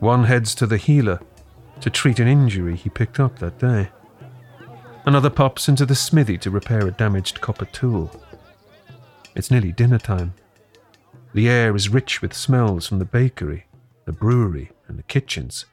[0.00, 1.20] One heads to the healer
[1.80, 3.90] to treat an injury he picked up that day.
[5.06, 8.10] Another pops into the smithy to repair a damaged copper tool.
[9.34, 10.34] It's nearly dinner time.
[11.32, 13.66] The air is rich with smells from the bakery,
[14.04, 15.64] the brewery, and the kitchens.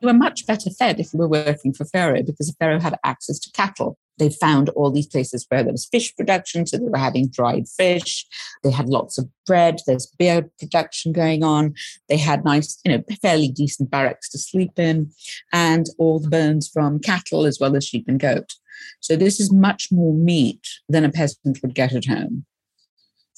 [0.00, 3.38] You were much better fed if you were working for Pharaoh because Pharaoh had access
[3.38, 3.98] to cattle.
[4.18, 7.68] They found all these places where there was fish production, so they were having dried
[7.68, 8.26] fish.
[8.62, 9.80] They had lots of bread.
[9.86, 11.74] There's beer production going on.
[12.10, 15.10] They had nice, you know, fairly decent barracks to sleep in,
[15.54, 18.52] and all the bones from cattle as well as sheep and goat.
[19.00, 22.44] So this is much more meat than a peasant would get at home.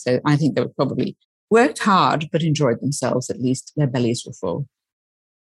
[0.02, 1.16] So I think they were probably
[1.50, 3.30] worked hard, but enjoyed themselves.
[3.30, 4.68] At least their bellies were full.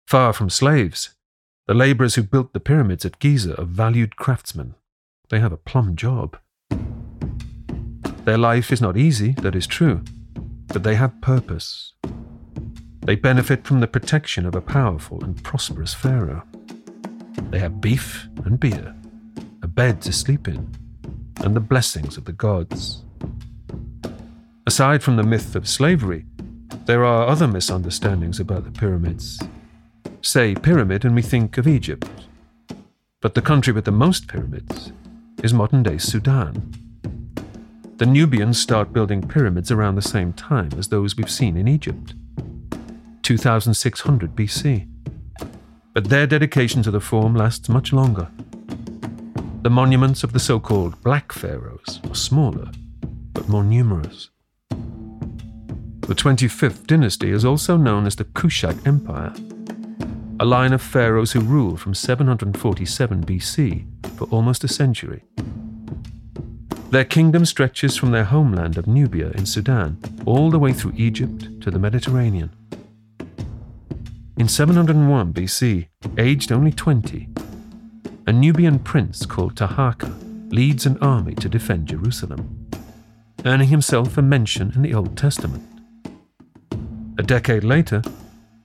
[0.07, 1.11] Far from slaves,
[1.67, 4.75] the labourers who built the pyramids at Giza are valued craftsmen.
[5.29, 6.37] They have a plum job.
[8.25, 10.03] Their life is not easy, that is true,
[10.67, 11.93] but they have purpose.
[13.03, 16.43] They benefit from the protection of a powerful and prosperous pharaoh.
[17.51, 18.95] They have beef and beer,
[19.63, 20.75] a bed to sleep in,
[21.37, 23.05] and the blessings of the gods.
[24.67, 26.27] Aside from the myth of slavery,
[26.85, 29.41] there are other misunderstandings about the pyramids.
[30.23, 32.09] Say pyramid, and we think of Egypt.
[33.21, 34.93] But the country with the most pyramids
[35.43, 36.73] is modern day Sudan.
[37.97, 42.15] The Nubians start building pyramids around the same time as those we've seen in Egypt
[43.23, 44.89] 2600 BC.
[45.93, 48.29] But their dedication to the form lasts much longer.
[49.63, 52.71] The monuments of the so called Black Pharaohs are smaller,
[53.33, 54.31] but more numerous.
[56.11, 59.33] The 25th dynasty is also known as the Kushite Empire,
[60.41, 65.23] a line of pharaohs who ruled from 747 BC for almost a century.
[66.91, 71.61] Their kingdom stretches from their homeland of Nubia in Sudan all the way through Egypt
[71.61, 72.51] to the Mediterranean.
[74.37, 75.87] In 701 BC,
[76.19, 77.29] aged only 20,
[78.27, 82.69] a Nubian prince called Taharqa leads an army to defend Jerusalem,
[83.45, 85.70] earning himself a mention in the Old Testament.
[87.21, 88.01] A decade later,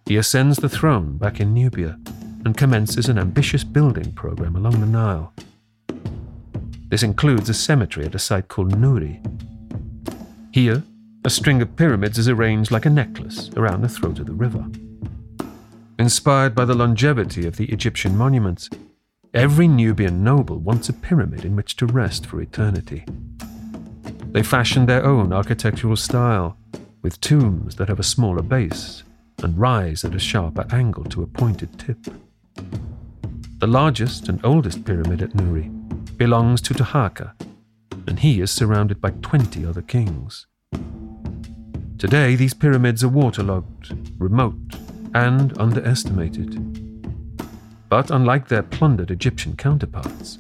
[0.06, 2.00] he ascends the throne back in Nubia
[2.46, 5.34] and commences an ambitious building program along the Nile.
[6.88, 9.20] This includes a cemetery at a site called Nuri.
[10.54, 10.84] Here,
[11.26, 14.66] a string of pyramids is arranged like a necklace around the throat of the river.
[16.00, 18.70] Inspired by the longevity of the Egyptian monuments,
[19.34, 23.04] every Nubian noble wants a pyramid in which to rest for eternity.
[24.32, 26.58] They fashioned their own architectural style,
[27.06, 29.04] with tombs that have a smaller base
[29.44, 32.00] and rise at a sharper angle to a pointed tip.
[33.60, 35.70] The largest and oldest pyramid at Nuri
[36.18, 37.34] belongs to Taharqa,
[38.08, 40.48] and he is surrounded by 20 other kings.
[42.00, 44.74] Today, these pyramids are waterlogged, remote,
[45.14, 46.58] and underestimated.
[47.88, 50.40] But unlike their plundered Egyptian counterparts,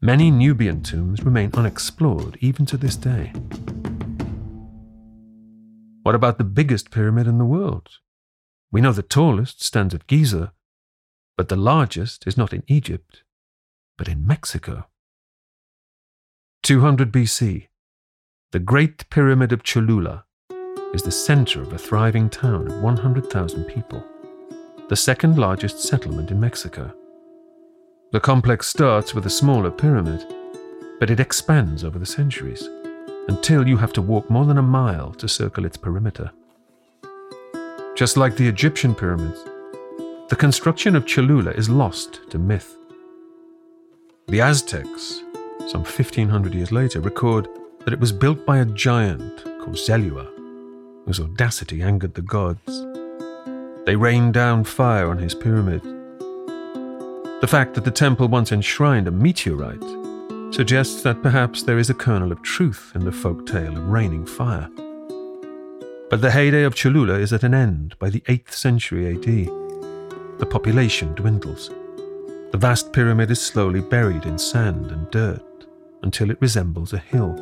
[0.00, 3.32] many Nubian tombs remain unexplored even to this day.
[6.06, 7.88] What about the biggest pyramid in the world?
[8.70, 10.52] We know the tallest stands at Giza,
[11.36, 13.24] but the largest is not in Egypt,
[13.98, 14.86] but in Mexico.
[16.62, 17.66] 200 BC,
[18.52, 20.26] the Great Pyramid of Cholula
[20.94, 24.04] is the center of a thriving town of 100,000 people,
[24.88, 26.94] the second largest settlement in Mexico.
[28.12, 30.24] The complex starts with a smaller pyramid,
[31.00, 32.68] but it expands over the centuries
[33.28, 36.30] until you have to walk more than a mile to circle its perimeter.
[37.96, 39.42] Just like the Egyptian pyramids,
[40.28, 42.76] the construction of Cholula is lost to myth.
[44.28, 45.22] The Aztecs,
[45.68, 47.48] some 1500 years later, record
[47.84, 50.26] that it was built by a giant called Xelhua,
[51.06, 52.84] whose audacity angered the gods.
[53.86, 55.82] They rained down fire on his pyramid.
[57.40, 60.05] The fact that the temple once enshrined a meteorite
[60.56, 64.24] suggests that perhaps there is a kernel of truth in the folk tale of raining
[64.24, 64.66] fire.
[66.08, 70.38] But the heyday of Cholula is at an end by the 8th century AD.
[70.38, 71.68] The population dwindles.
[72.52, 75.66] The vast pyramid is slowly buried in sand and dirt
[76.02, 77.34] until it resembles a hill.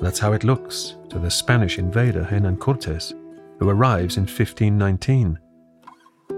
[0.00, 3.12] That's how it looks to the Spanish invader Hernan Cortes,
[3.58, 5.38] who arrives in 1519.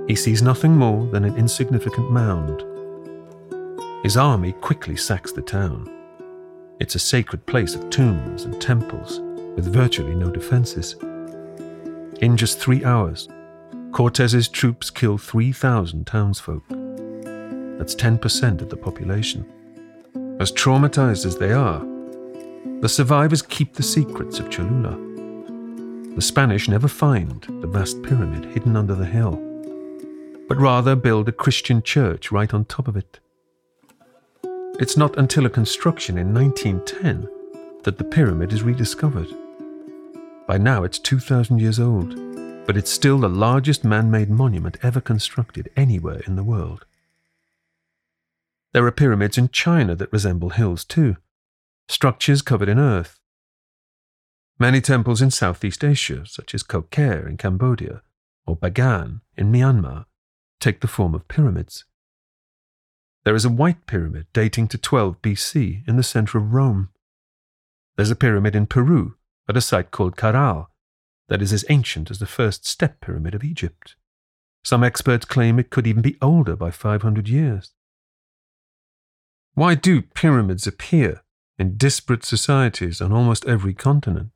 [0.08, 2.64] He sees nothing more than an insignificant mound.
[4.02, 5.88] His army quickly sacks the town.
[6.80, 9.20] It's a sacred place of tombs and temples
[9.54, 10.96] with virtually no defenses.
[12.20, 13.28] In just three hours,
[13.92, 16.64] Cortez's troops kill 3,000 townsfolk.
[16.68, 19.46] That's 10% of the population.
[20.40, 21.86] As traumatized as they are,
[22.80, 24.98] the survivors keep the secrets of Cholula.
[26.16, 29.36] The Spanish never find the vast pyramid hidden under the hill,
[30.48, 33.20] but rather build a Christian church right on top of it.
[34.80, 37.28] It's not until a construction in 1910
[37.82, 39.28] that the pyramid is rediscovered.
[40.46, 42.16] By now it's 2,000 years old,
[42.66, 46.86] but it's still the largest man made monument ever constructed anywhere in the world.
[48.72, 51.16] There are pyramids in China that resemble hills too,
[51.86, 53.20] structures covered in earth.
[54.58, 58.00] Many temples in Southeast Asia, such as Koh Ker in Cambodia
[58.46, 60.06] or Bagan in Myanmar,
[60.60, 61.84] take the form of pyramids.
[63.24, 66.90] There is a white pyramid dating to 12 BC in the center of Rome.
[67.96, 69.14] There's a pyramid in Peru
[69.48, 70.66] at a site called Caral
[71.28, 73.94] that is as ancient as the first step pyramid of Egypt.
[74.64, 77.72] Some experts claim it could even be older by 500 years.
[79.54, 81.22] Why do pyramids appear
[81.58, 84.32] in disparate societies on almost every continent?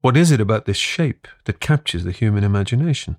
[0.00, 3.16] What is it about this shape that captures the human imagination?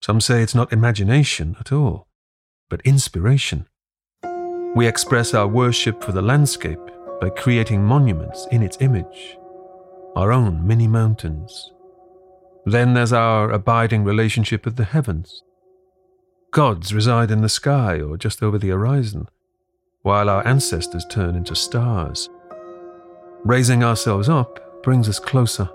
[0.00, 2.08] Some say it's not imagination at all,
[2.72, 3.66] but inspiration.
[4.74, 6.80] We express our worship for the landscape
[7.20, 9.36] by creating monuments in its image,
[10.16, 11.70] our own mini mountains.
[12.64, 15.42] Then there's our abiding relationship with the heavens.
[16.50, 19.28] Gods reside in the sky or just over the horizon,
[20.00, 22.30] while our ancestors turn into stars.
[23.44, 25.68] Raising ourselves up brings us closer.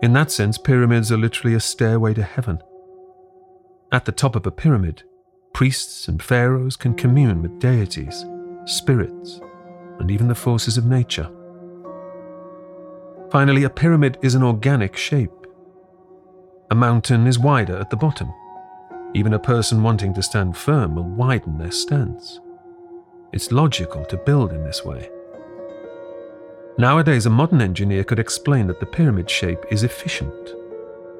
[0.00, 2.62] In that sense, pyramids are literally a stairway to heaven.
[3.92, 5.02] At the top of a pyramid,
[5.54, 8.26] priests and pharaohs can commune with deities,
[8.66, 9.40] spirits,
[10.00, 11.30] and even the forces of nature.
[13.30, 15.30] Finally, a pyramid is an organic shape.
[16.70, 18.32] A mountain is wider at the bottom.
[19.14, 22.40] Even a person wanting to stand firm will widen their stance.
[23.32, 25.08] It's logical to build in this way.
[26.78, 30.54] Nowadays, a modern engineer could explain that the pyramid shape is efficient.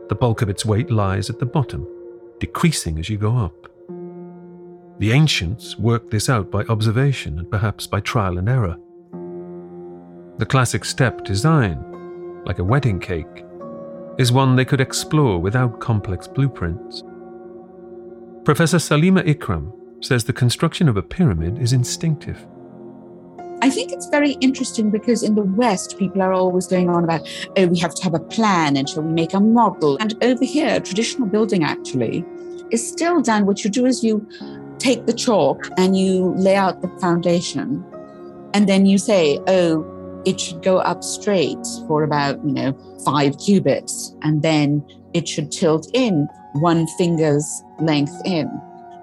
[0.08, 1.86] The bulk of its weight lies at the bottom,
[2.40, 3.68] decreasing as you go up.
[5.04, 8.78] The ancients worked this out by observation and perhaps by trial and error.
[10.38, 13.44] The classic step design, like a wedding cake,
[14.16, 17.02] is one they could explore without complex blueprints.
[18.46, 22.46] Professor Salima Ikram says the construction of a pyramid is instinctive.
[23.60, 27.28] I think it's very interesting because in the West, people are always going on about,
[27.58, 29.98] oh, we have to have a plan and shall we make a model?
[30.00, 32.24] And over here, traditional building actually
[32.70, 33.44] is still done.
[33.44, 34.26] What you do is you
[34.78, 37.84] take the chalk and you lay out the foundation.
[38.54, 39.90] And then you say, oh,
[40.24, 42.72] it should go up straight for about, you know,
[43.04, 48.48] five cubits, and then it should tilt in one finger's length in,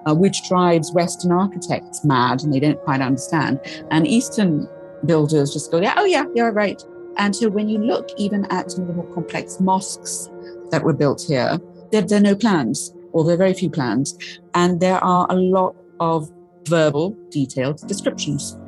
[0.06, 3.60] uh, which drives Western architects mad and they don't quite understand.
[3.90, 4.68] And Eastern
[5.04, 6.82] builders just go, yeah, oh, yeah, you're right.
[7.18, 10.30] And so when you look even at some of the more complex mosques
[10.70, 11.60] that were built here,
[11.90, 14.18] there, there are no plans, or there are very few plans.
[14.54, 16.30] And there are a lot of
[16.66, 18.58] verbal, detailed descriptions.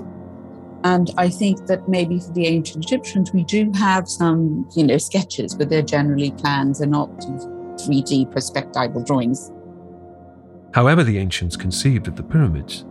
[0.85, 4.99] And I think that maybe for the ancient Egyptians, we do have some, you know,
[4.99, 9.51] sketches, but they're generally plans and not 3D perspectival drawings.
[10.75, 12.85] However, the ancients conceived of the pyramids,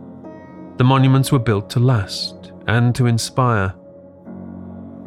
[0.76, 3.74] the monuments were built to last and to inspire.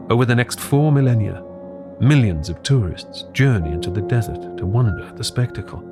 [0.10, 1.44] Over the next four millennia,
[2.00, 5.84] millions of tourists journey into the desert to wonder at the spectacle.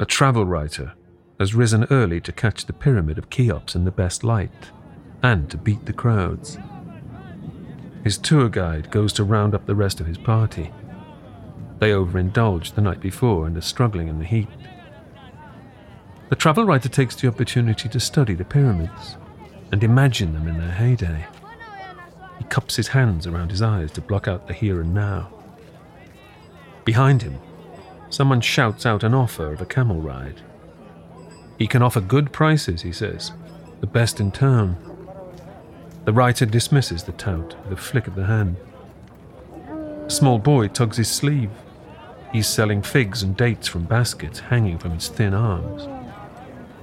[0.00, 0.92] A travel writer
[1.40, 4.70] has risen early to catch the pyramid of Cheops in the best light
[5.24, 6.56] and to beat the crowds.
[8.04, 10.72] His tour guide goes to round up the rest of his party.
[11.80, 14.48] They overindulged the night before and are struggling in the heat.
[16.28, 19.16] The travel writer takes the opportunity to study the pyramids
[19.72, 21.26] and imagine them in their heyday.
[22.38, 25.32] He cups his hands around his eyes to block out the here and now.
[26.84, 27.40] Behind him,
[28.10, 30.40] someone shouts out an offer of a camel ride.
[31.58, 33.32] He can offer good prices, he says,
[33.80, 34.76] the best in town.
[36.04, 38.56] The writer dismisses the tout with a flick of the hand.
[40.06, 41.50] A small boy tugs his sleeve.
[42.32, 45.88] He's selling figs and dates from baskets hanging from his thin arms.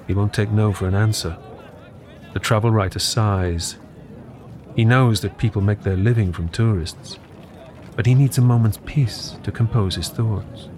[0.07, 1.37] He won't take no for an answer.
[2.33, 3.77] The travel writer sighs.
[4.75, 7.17] He knows that people make their living from tourists,
[7.95, 10.69] but he needs a moment's peace to compose his thoughts.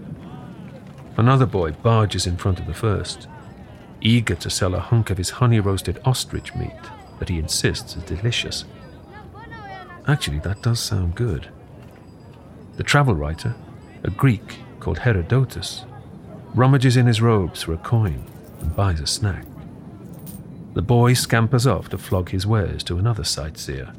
[1.18, 3.28] Another boy barges in front of the first
[4.02, 6.72] eager to sell a hunk of his honey roasted ostrich meat
[7.20, 8.66] that he insists is delicious.
[10.08, 11.50] Actually, that does sound good.
[12.78, 13.56] The travel writer,
[14.04, 15.84] a Greek called Herodotus,
[16.54, 18.24] rummages in his robes for a coin
[18.62, 19.46] and buys a snack.
[20.76, 23.94] The boy scampers off to flog his wares to another sightseer.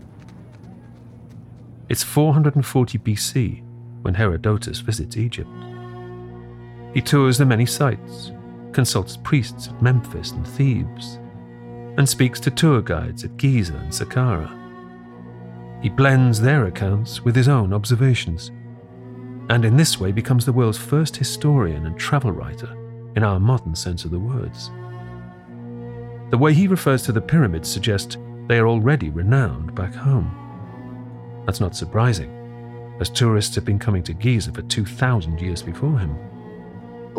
[1.89, 3.63] It's 440 BC
[4.03, 5.51] when Herodotus visits Egypt.
[6.95, 8.33] He tours the many sites,
[8.73, 11.19] consults priests at Memphis and Thebes,
[11.97, 14.55] and speaks to tour guides at Giza and Saqqara.
[15.83, 18.51] He blends their accounts with his own observations,
[19.51, 22.75] and in this way becomes the world's first historian and travel writer
[23.17, 24.71] in our modern sense of the words.
[26.31, 28.17] The way he refers to the pyramids suggests
[28.47, 31.43] they are already renowned back home.
[31.47, 36.17] That's not surprising, as tourists have been coming to Giza for 2,000 years before him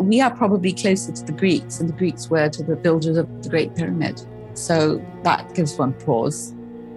[0.00, 3.42] we are probably closer to the Greeks, and the Greeks were to the builders of
[3.42, 4.22] the Great Pyramid.
[4.54, 6.54] So that gives one pause,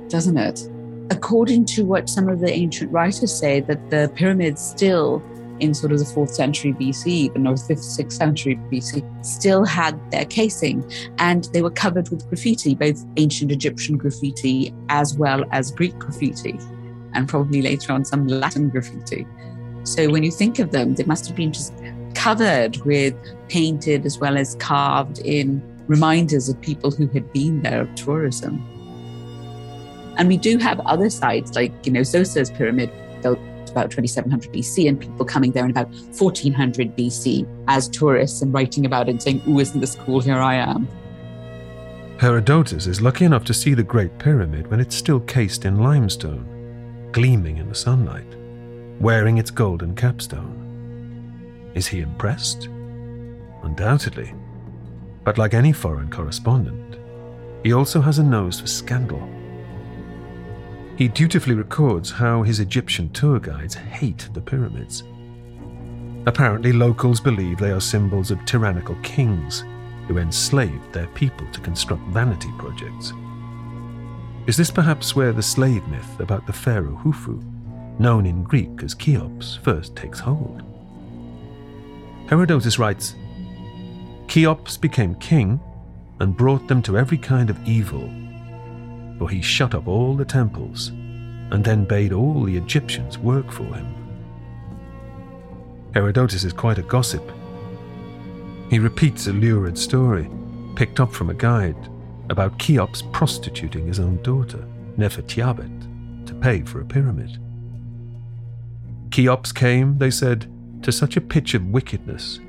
[0.08, 0.68] doesn't it?
[1.10, 5.22] According to what some of the ancient writers say, that the pyramids still
[5.60, 10.00] in sort of the fourth century BC, even or fifth, sixth century BC, still had
[10.12, 10.84] their casing
[11.20, 16.58] and they were covered with graffiti, both ancient Egyptian graffiti as well as Greek graffiti,
[17.14, 19.28] and probably later on some Latin graffiti.
[19.84, 21.74] So when you think of them, they must have been just
[22.16, 23.16] covered with
[23.50, 28.62] painted as well as carved in reminders of people who had been there of tourism.
[30.18, 32.92] And we do have other sites like, you know, Djoser's pyramid
[33.22, 33.40] built
[33.70, 38.86] about 2700 BC and people coming there in about 1400 BC as tourists and writing
[38.86, 40.22] about it and saying, oh, isn't this cool?
[40.22, 40.88] Here I am.
[42.20, 47.10] Herodotus is lucky enough to see the Great Pyramid when it's still cased in limestone,
[47.12, 48.38] gleaming in the sunlight,
[49.02, 50.63] wearing its golden capstone.
[51.74, 52.66] Is he impressed?
[53.64, 54.34] Undoubtedly.
[55.24, 56.98] But like any foreign correspondent,
[57.64, 59.28] he also has a nose for scandal.
[60.98, 65.04] He dutifully records how his Egyptian tour guides hate the pyramids.
[66.26, 69.64] Apparently, locals believe they are symbols of tyrannical kings
[70.08, 73.14] who enslaved their people to construct vanity projects.
[74.46, 77.42] Is this perhaps where the slave myth about the pharaoh Khufu,
[78.00, 80.64] known in Greek as Cheops, first takes hold?
[82.28, 83.16] Herodotus writes
[84.28, 85.60] Cheops became king
[86.20, 88.10] and brought them to every kind of evil,
[89.20, 90.90] for he shut up all the temples
[91.52, 93.94] and then bade all the Egyptians work for him.
[95.94, 97.32] Herodotus is quite a gossip.
[98.70, 100.30] He repeats a lurid story,
[100.76, 101.78] picked up from a guide,
[102.30, 104.66] about Cheops prostituting his own daughter,
[104.98, 107.38] Nefertiabet, to pay for a pyramid.
[109.12, 110.48] Cheops came, they said,
[110.84, 112.40] to such a pitch of wickedness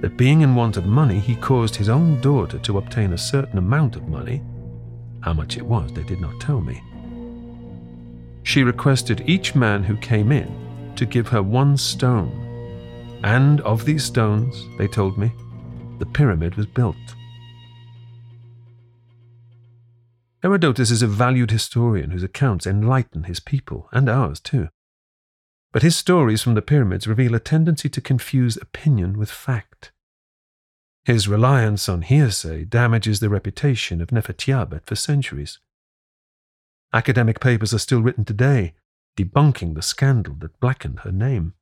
[0.00, 3.58] that being in want of money, he caused his own daughter to obtain a certain
[3.58, 4.42] amount of money.
[5.20, 6.80] How much it was, they did not tell me.
[8.44, 12.30] She requested each man who came in to give her one stone.
[13.24, 15.32] And of these stones, they told me,
[15.98, 16.96] the pyramid was built.
[20.42, 24.68] Herodotus is a valued historian whose accounts enlighten his people, and ours too.
[25.72, 29.92] But his stories from the pyramids reveal a tendency to confuse opinion with fact.
[31.04, 35.58] His reliance on hearsay damages the reputation of Nefertjabet for centuries.
[36.92, 38.74] Academic papers are still written today,
[39.16, 41.54] debunking the scandal that blackened her name.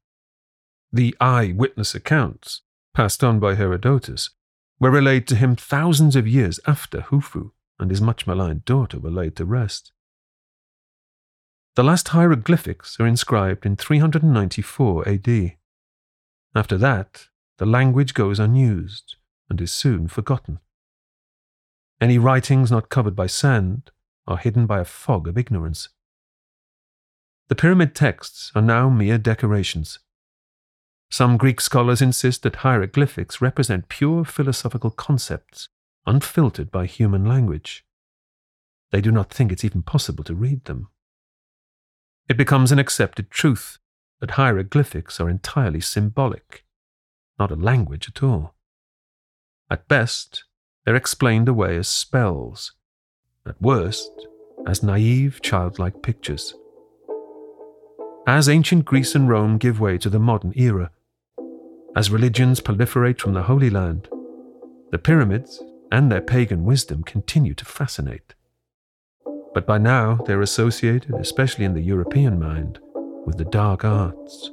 [0.92, 2.62] The eyewitness accounts,
[2.94, 4.30] passed on by Herodotus,
[4.78, 9.10] were relayed to him thousands of years after Khufu and his much maligned daughter were
[9.10, 9.92] laid to rest.
[11.76, 15.56] The last hieroglyphics are inscribed in 394 AD.
[16.54, 19.16] After that, the language goes unused
[19.50, 20.60] and is soon forgotten.
[22.00, 23.90] Any writings not covered by sand
[24.26, 25.90] are hidden by a fog of ignorance.
[27.48, 29.98] The pyramid texts are now mere decorations.
[31.10, 35.68] Some Greek scholars insist that hieroglyphics represent pure philosophical concepts,
[36.06, 37.84] unfiltered by human language.
[38.92, 40.88] They do not think it's even possible to read them.
[42.28, 43.78] It becomes an accepted truth
[44.20, 46.64] that hieroglyphics are entirely symbolic,
[47.38, 48.54] not a language at all.
[49.70, 50.44] At best,
[50.84, 52.72] they're explained away as spells,
[53.46, 54.10] at worst,
[54.66, 56.54] as naive childlike pictures.
[58.26, 60.90] As ancient Greece and Rome give way to the modern era,
[61.94, 64.08] as religions proliferate from the Holy Land,
[64.90, 65.62] the pyramids
[65.92, 68.34] and their pagan wisdom continue to fascinate
[69.56, 72.78] but by now they're associated, especially in the European mind,
[73.24, 74.50] with the dark arts.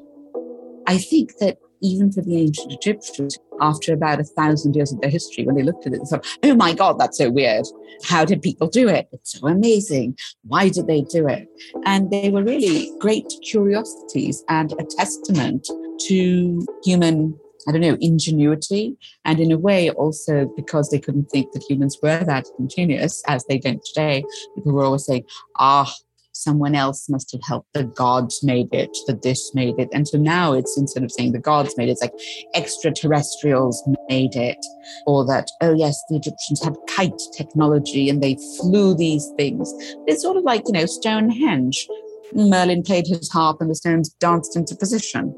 [0.88, 5.10] I think that even for the ancient Egyptians, after about a thousand years of their
[5.10, 7.66] history, when they looked at it, they thought, oh my God, that's so weird.
[8.06, 9.10] How did people do it?
[9.12, 10.18] It's so amazing.
[10.44, 11.50] Why did they do it?
[11.86, 15.68] And they were really great curiosities and a testament
[16.08, 17.38] to human
[17.68, 18.98] I don't know, ingenuity.
[19.26, 23.46] And in a way, also because they couldn't think that humans were that ingenious as
[23.46, 24.24] they don't today,
[24.56, 25.24] people were always saying,
[25.58, 25.94] ah,
[26.34, 27.74] someone else must have helped.
[27.74, 29.90] The gods made it, the this made it.
[29.94, 32.14] And so now it's instead of saying the gods made it, it's like
[32.56, 34.58] extraterrestrials made it.
[35.06, 39.72] Or that, oh yes, the Egyptians had kite technology and they flew these things.
[40.08, 41.88] It's sort of like, you know, Stonehenge.
[42.34, 45.36] Merlin played his harp and the stones danced into position.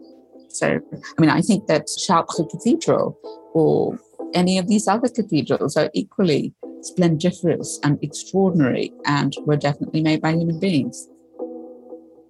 [0.56, 3.20] So, I mean, I think that Chartres Cathedral
[3.53, 3.99] or
[4.34, 10.32] any of these other cathedrals are equally splendiferous and extraordinary and were definitely made by
[10.32, 11.10] human beings.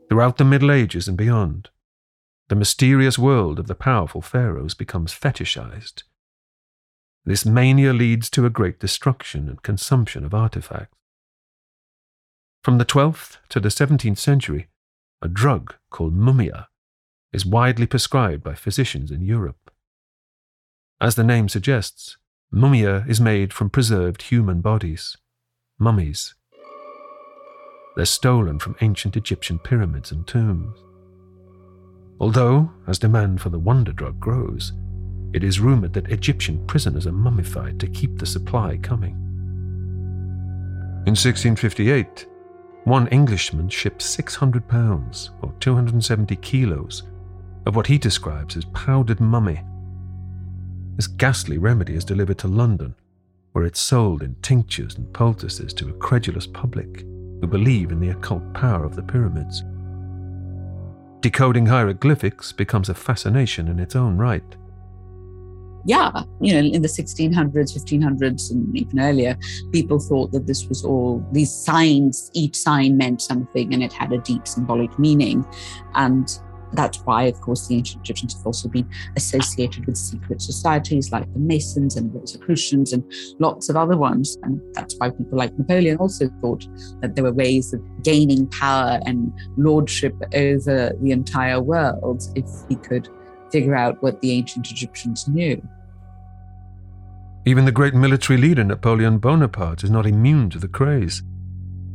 [0.10, 1.70] Throughout the Middle Ages and beyond,
[2.50, 6.02] the mysterious world of the powerful pharaohs becomes fetishized.
[7.26, 10.98] This mania leads to a great destruction and consumption of artifacts.
[12.64, 14.68] From the 12th to the 17th century,
[15.22, 16.68] a drug called mumia
[17.36, 19.70] is widely prescribed by physicians in Europe.
[21.02, 22.18] As the name suggests,
[22.54, 25.18] mumia is made from preserved human bodies,
[25.78, 26.34] mummies.
[27.98, 30.78] They're stolen from ancient Egyptian pyramids and tombs.
[32.22, 34.72] Although, as demand for the wonder drug grows,
[35.34, 39.16] it is rumored that Egyptian prisoners are mummified to keep the supply coming.
[41.06, 42.28] In 1658,
[42.86, 47.04] one Englishman shipped 600 pounds, or 270 kilos,
[47.66, 49.62] of what he describes as powdered mummy.
[50.96, 52.96] This ghastly remedy is delivered to London,
[53.52, 57.02] where it's sold in tinctures and poultices to a credulous public
[57.42, 59.64] who believe in the occult power of the pyramids.
[61.22, 64.56] Decoding hieroglyphics becomes a fascination in its own right.
[65.88, 69.38] Yeah, you know, in the 1600s, 1500s, and even earlier,
[69.72, 74.12] people thought that this was all these signs, each sign meant something and it had
[74.12, 75.46] a deep symbolic meaning.
[75.94, 76.40] And
[76.74, 81.32] that's why, of course, the ancient Egyptians have also been associated with secret societies like
[81.34, 83.04] the Masons and the Rosicrucians and
[83.40, 84.38] lots of other ones.
[84.44, 86.68] And that's why people like Napoleon also thought
[87.02, 92.76] that there were ways of gaining power and lordship over the entire world if he
[92.76, 93.10] could
[93.52, 95.62] figure out what the ancient Egyptians knew.
[97.46, 101.22] Even the great military leader Napoleon Bonaparte is not immune to the craze.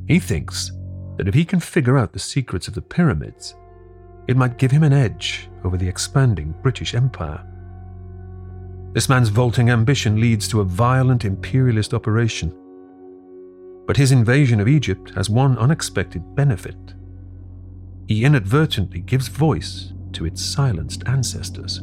[0.06, 0.70] He thinks
[1.16, 3.56] that if he can figure out the secrets of the pyramids,
[4.30, 7.44] it might give him an edge over the expanding British Empire.
[8.92, 12.56] This man's vaulting ambition leads to a violent imperialist operation.
[13.88, 16.76] But his invasion of Egypt has one unexpected benefit.
[18.06, 21.80] He inadvertently gives voice to its silenced ancestors.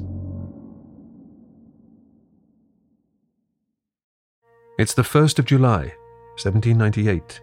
[4.80, 5.92] It's the 1st of July,
[6.42, 7.42] 1798.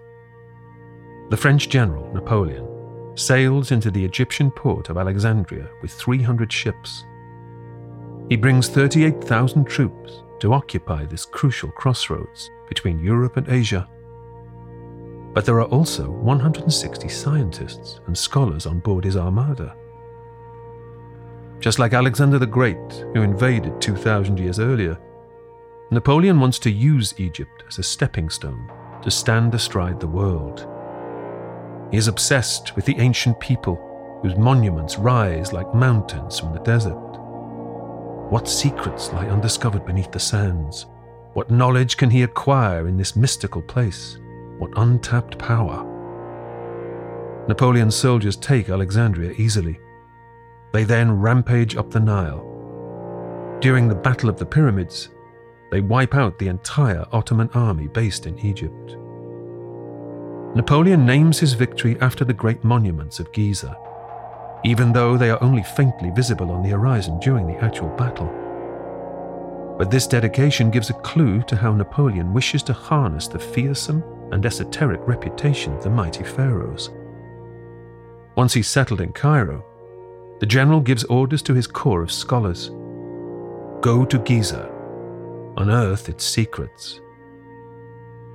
[1.29, 2.74] The French general, Napoleon,
[3.15, 7.05] sails into the Egyptian port of Alexandria with 300 ships.
[8.29, 13.89] He brings 38,000 troops to occupy this crucial crossroads between Europe and Asia.
[15.33, 19.77] But there are also 160 scientists and scholars on board his armada.
[21.61, 24.99] Just like Alexander the Great, who invaded 2,000 years earlier,
[25.91, 28.71] Napoleon wants to use Egypt as a stepping stone
[29.03, 30.67] to stand astride the world.
[31.91, 36.99] He is obsessed with the ancient people whose monuments rise like mountains from the desert.
[38.31, 40.87] What secrets lie undiscovered beneath the sands?
[41.35, 44.19] What knowledge can he acquire in this mystical place?
[44.59, 45.91] What untapped power?
[47.49, 49.79] Napoleon's soldiers take Alexandria easily.
[50.73, 52.51] They then rampage up the Nile.
[53.61, 55.11] During the Battle of the Pyramids,
[55.71, 58.97] they wipe out the entire Ottoman army based in Egypt.
[60.55, 63.77] Napoleon names his victory after the great monuments of Giza,
[64.65, 68.33] even though they are only faintly visible on the horizon during the actual battle.
[69.77, 74.47] But this dedication gives a clue to how Napoleon wishes to harness the fearsome and
[74.47, 76.91] esoteric reputation of the mighty pharaohs.
[78.37, 79.65] Once he's settled in Cairo,
[80.39, 82.71] the general gives orders to his corps of scholars
[83.81, 84.71] Go to Giza,
[85.57, 87.01] unearth its secrets,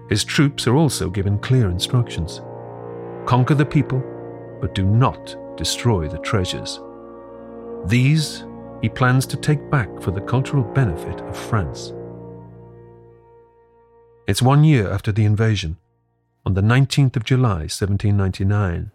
[0.10, 2.42] his troops are also given clear instructions
[3.30, 4.02] conquer the people,
[4.60, 6.80] but do not destroy the treasures.
[7.86, 8.44] These
[8.82, 11.94] he plans to take back for the cultural benefit of France.
[14.26, 15.78] It's one year after the invasion,
[16.44, 18.92] on the 19th of July 1799.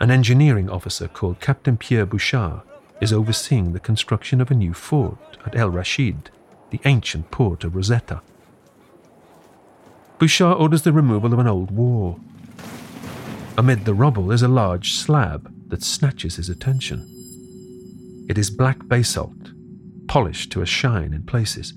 [0.00, 2.62] An engineering officer called Captain Pierre Bouchard
[3.00, 6.30] is overseeing the construction of a new fort at El Rashid,
[6.70, 8.22] the ancient port of Rosetta.
[10.18, 12.18] Bouchard orders the removal of an old wall.
[13.56, 17.06] Amid the rubble is a large slab that snatches his attention.
[18.28, 19.52] It is black basalt,
[20.08, 21.74] polished to a shine in places,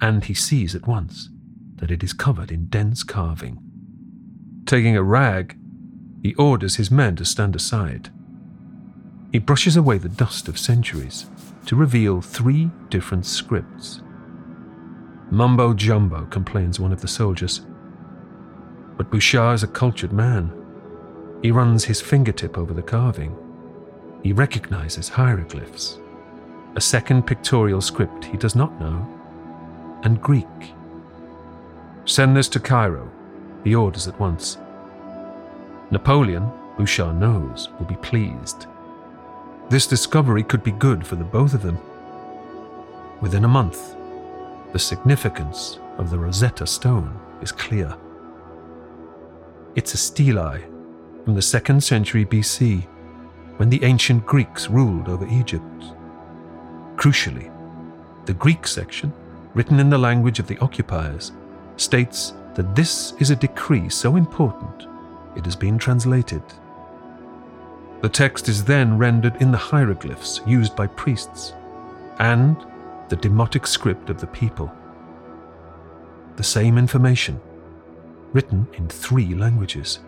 [0.00, 1.28] and he sees at once
[1.76, 3.58] that it is covered in dense carving.
[4.64, 5.58] Taking a rag,
[6.22, 8.10] he orders his men to stand aside.
[9.32, 11.26] He brushes away the dust of centuries
[11.66, 14.00] to reveal three different scripts
[15.34, 17.62] Mumbo jumbo, complains one of the soldiers.
[18.96, 20.52] But Bouchard is a cultured man.
[21.42, 23.36] He runs his fingertip over the carving.
[24.22, 25.98] He recognizes hieroglyphs,
[26.76, 29.04] a second pictorial script he does not know,
[30.04, 30.46] and Greek.
[32.04, 33.10] Send this to Cairo,
[33.64, 34.58] he orders at once.
[35.90, 38.66] Napoleon, Bouchard knows, will be pleased.
[39.68, 41.80] This discovery could be good for the both of them.
[43.20, 43.96] Within a month,
[44.74, 47.96] the significance of the Rosetta Stone is clear.
[49.76, 50.58] It's a stele
[51.24, 52.82] from the 2nd century BC,
[53.58, 55.84] when the ancient Greeks ruled over Egypt.
[56.96, 57.52] Crucially,
[58.26, 59.12] the Greek section,
[59.54, 61.30] written in the language of the occupiers,
[61.76, 64.88] states that this is a decree so important
[65.36, 66.42] it has been translated.
[68.02, 71.52] The text is then rendered in the hieroglyphs used by priests
[72.18, 72.56] and
[73.14, 74.72] the demotic script of the people.
[76.34, 77.40] The same information,
[78.32, 80.00] written in three languages.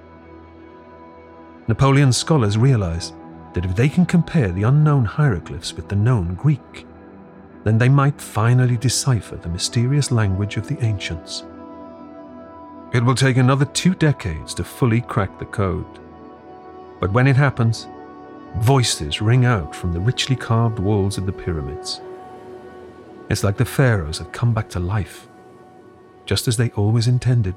[1.68, 3.12] Napoleon's scholars realize
[3.54, 6.84] that if they can compare the unknown hieroglyphs with the known Greek,
[7.62, 11.44] then they might finally decipher the mysterious language of the ancients.
[12.92, 16.00] It will take another two decades to fully crack the code.
[16.98, 17.86] But when it happens,
[18.58, 22.00] voices ring out from the richly carved walls of the pyramids.
[23.28, 25.28] It's like the pharaohs have come back to life,
[26.26, 27.56] just as they always intended.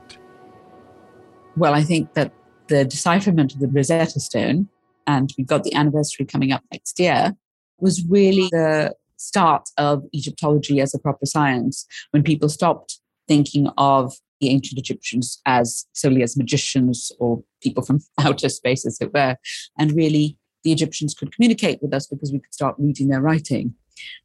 [1.55, 2.33] Well, I think that
[2.67, 4.69] the decipherment of the Rosetta Stone,
[5.05, 7.35] and we've got the anniversary coming up next year,
[7.79, 14.13] was really the start of Egyptology as a proper science when people stopped thinking of
[14.39, 19.35] the ancient Egyptians as solely as magicians or people from outer space, as it were.
[19.77, 23.75] And really, the Egyptians could communicate with us because we could start reading their writing.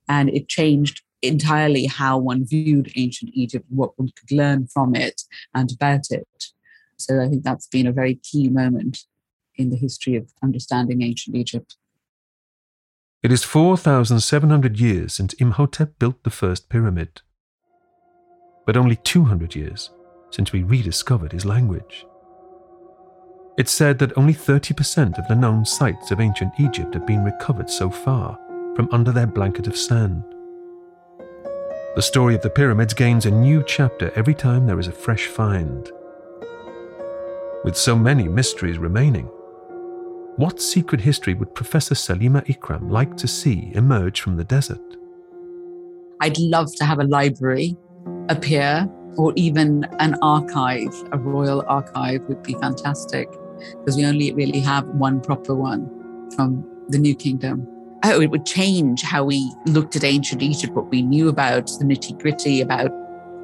[0.09, 5.23] And it changed entirely how one viewed ancient Egypt, what one could learn from it
[5.55, 6.27] and about it.
[6.97, 9.01] So I think that's been a very key moment
[9.57, 11.77] in the history of understanding ancient Egypt.
[13.23, 17.23] It is 4,700 years since Imhotep built the first pyramid,
[18.67, 19.91] but only 200 years
[20.31, 22.07] since we rediscovered his language.
[23.57, 27.71] It's said that only 30% of the known sites of ancient Egypt have been recovered
[27.71, 28.37] so far
[28.75, 30.34] from under their blanket of sand.
[31.95, 35.29] The story of the pyramids gains a new chapter every time there is a fresh
[35.29, 35.89] find.
[37.63, 39.27] With so many mysteries remaining,
[40.35, 44.83] what secret history would Professor Salima Ikram like to see emerge from the desert?
[46.21, 47.77] I'd love to have a library
[48.29, 53.31] appear or even an archive, a royal archive would be fantastic
[53.79, 55.89] because we only really have one proper one
[56.35, 57.69] from the New Kingdom.
[58.07, 61.87] Oh, it would change how we looked at ancient Egypt, what we knew about the
[61.87, 62.93] nitty gritty, about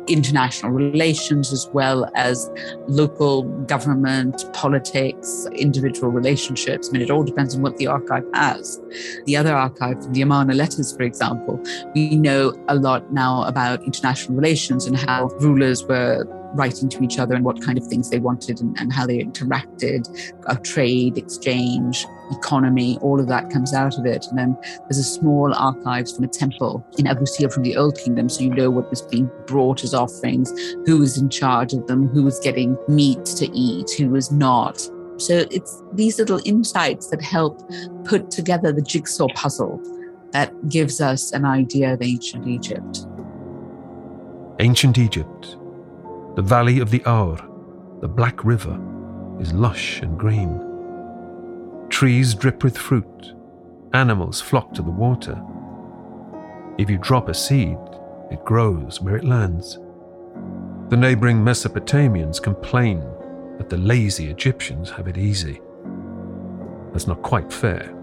[0.07, 2.51] international relations as well as
[2.87, 6.89] local government, politics, individual relationships.
[6.89, 8.81] I mean, it all depends on what the archive has.
[9.25, 11.59] The other archive, the Amarna letters, for example,
[11.95, 17.19] we know a lot now about international relations and how rulers were writing to each
[17.19, 20.09] other and what kind of things they wanted and, and how they interacted,
[20.47, 24.27] of trade, exchange, economy, all of that comes out of it.
[24.31, 27.97] And then there's a small archives from a temple in Abu Sir from the Old
[27.99, 30.51] Kingdom, so you know what was being brought as offerings,
[30.87, 34.81] who was in charge of them, who was getting meat to eat, who was not.
[35.19, 37.61] So it's these little insights that help
[38.05, 39.81] put together the jigsaw puzzle
[40.33, 43.07] that gives us an idea of ancient Egypt.
[44.61, 45.57] Ancient Egypt,
[46.37, 47.37] the valley of the Aur,
[48.01, 48.78] the Black River,
[49.41, 50.61] is lush and green.
[51.89, 53.35] Trees drip with fruit.
[53.93, 55.43] Animals flock to the water.
[56.78, 57.78] If you drop a seed,
[58.31, 59.78] it grows where it lands.
[60.89, 63.01] The neighboring Mesopotamians complain
[63.59, 65.61] that the lazy Egyptians have it easy.
[66.93, 67.95] That's not quite fair.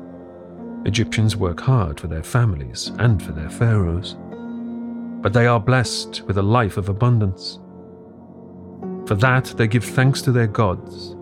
[0.85, 4.17] Egyptians work hard for their families and for their pharaohs.
[5.21, 7.59] But they are blessed with a life of abundance.
[9.07, 11.15] For that, they give thanks to their gods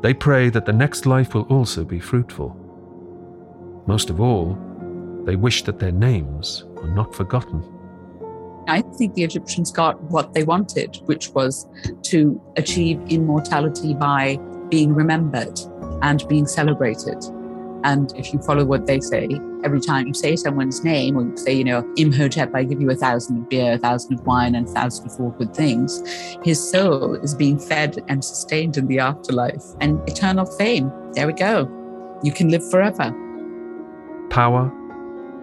[0.00, 2.56] they pray that the next life will also be fruitful.
[3.86, 4.56] Most of all,
[5.24, 7.64] they wish that their names are not forgotten.
[8.68, 11.66] I think the Egyptians got what they wanted, which was
[12.02, 15.58] to achieve immortality by being remembered
[16.02, 17.24] and being celebrated.
[17.84, 19.28] And if you follow what they say,
[19.64, 22.90] every time you say someone's name, or you say, you know, Imhotep, I give you
[22.90, 26.02] a thousand of beer, a thousand of wine, and a thousand of all good things,
[26.42, 29.62] his soul is being fed and sustained in the afterlife.
[29.80, 31.70] And eternal fame, there we go.
[32.22, 33.14] You can live forever.
[34.30, 34.72] Power,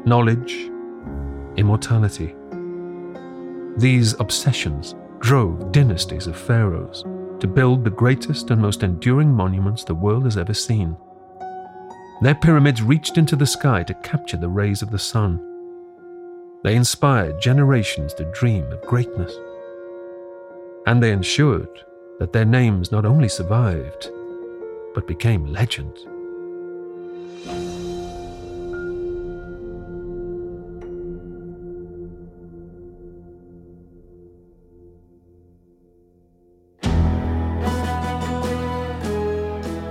[0.06, 0.70] knowledge,
[1.58, 2.36] immortality.
[3.78, 7.04] These obsessions drove dynasties of pharaohs
[7.40, 10.96] to build the greatest and most enduring monuments the world has ever seen.
[12.22, 15.38] Their pyramids reached into the sky to capture the rays of the sun.
[16.64, 19.36] They inspired generations to dream of greatness.
[20.88, 21.68] And they ensured
[22.20, 24.10] that their names not only survived,
[24.94, 25.98] but became legend.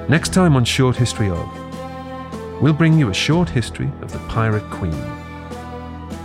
[0.08, 1.63] Next time on Short History of
[2.64, 4.98] we'll bring you a short history of the Pirate Queen.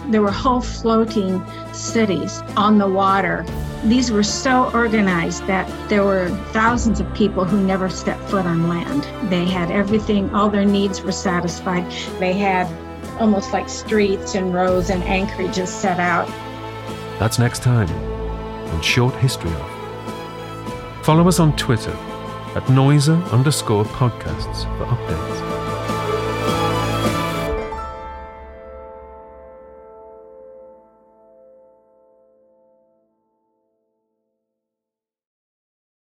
[0.09, 3.45] There were whole floating cities on the water.
[3.83, 8.69] These were so organized that there were thousands of people who never stepped foot on
[8.69, 9.03] land.
[9.29, 11.91] They had everything, all their needs were satisfied.
[12.21, 12.67] They had
[13.19, 16.25] almost like streets and roads and anchorages set out.
[17.19, 17.89] That's next time
[18.69, 21.03] on Short History of.
[21.03, 21.91] Follow us on Twitter
[22.55, 25.48] at Noiser underscore podcasts for updates.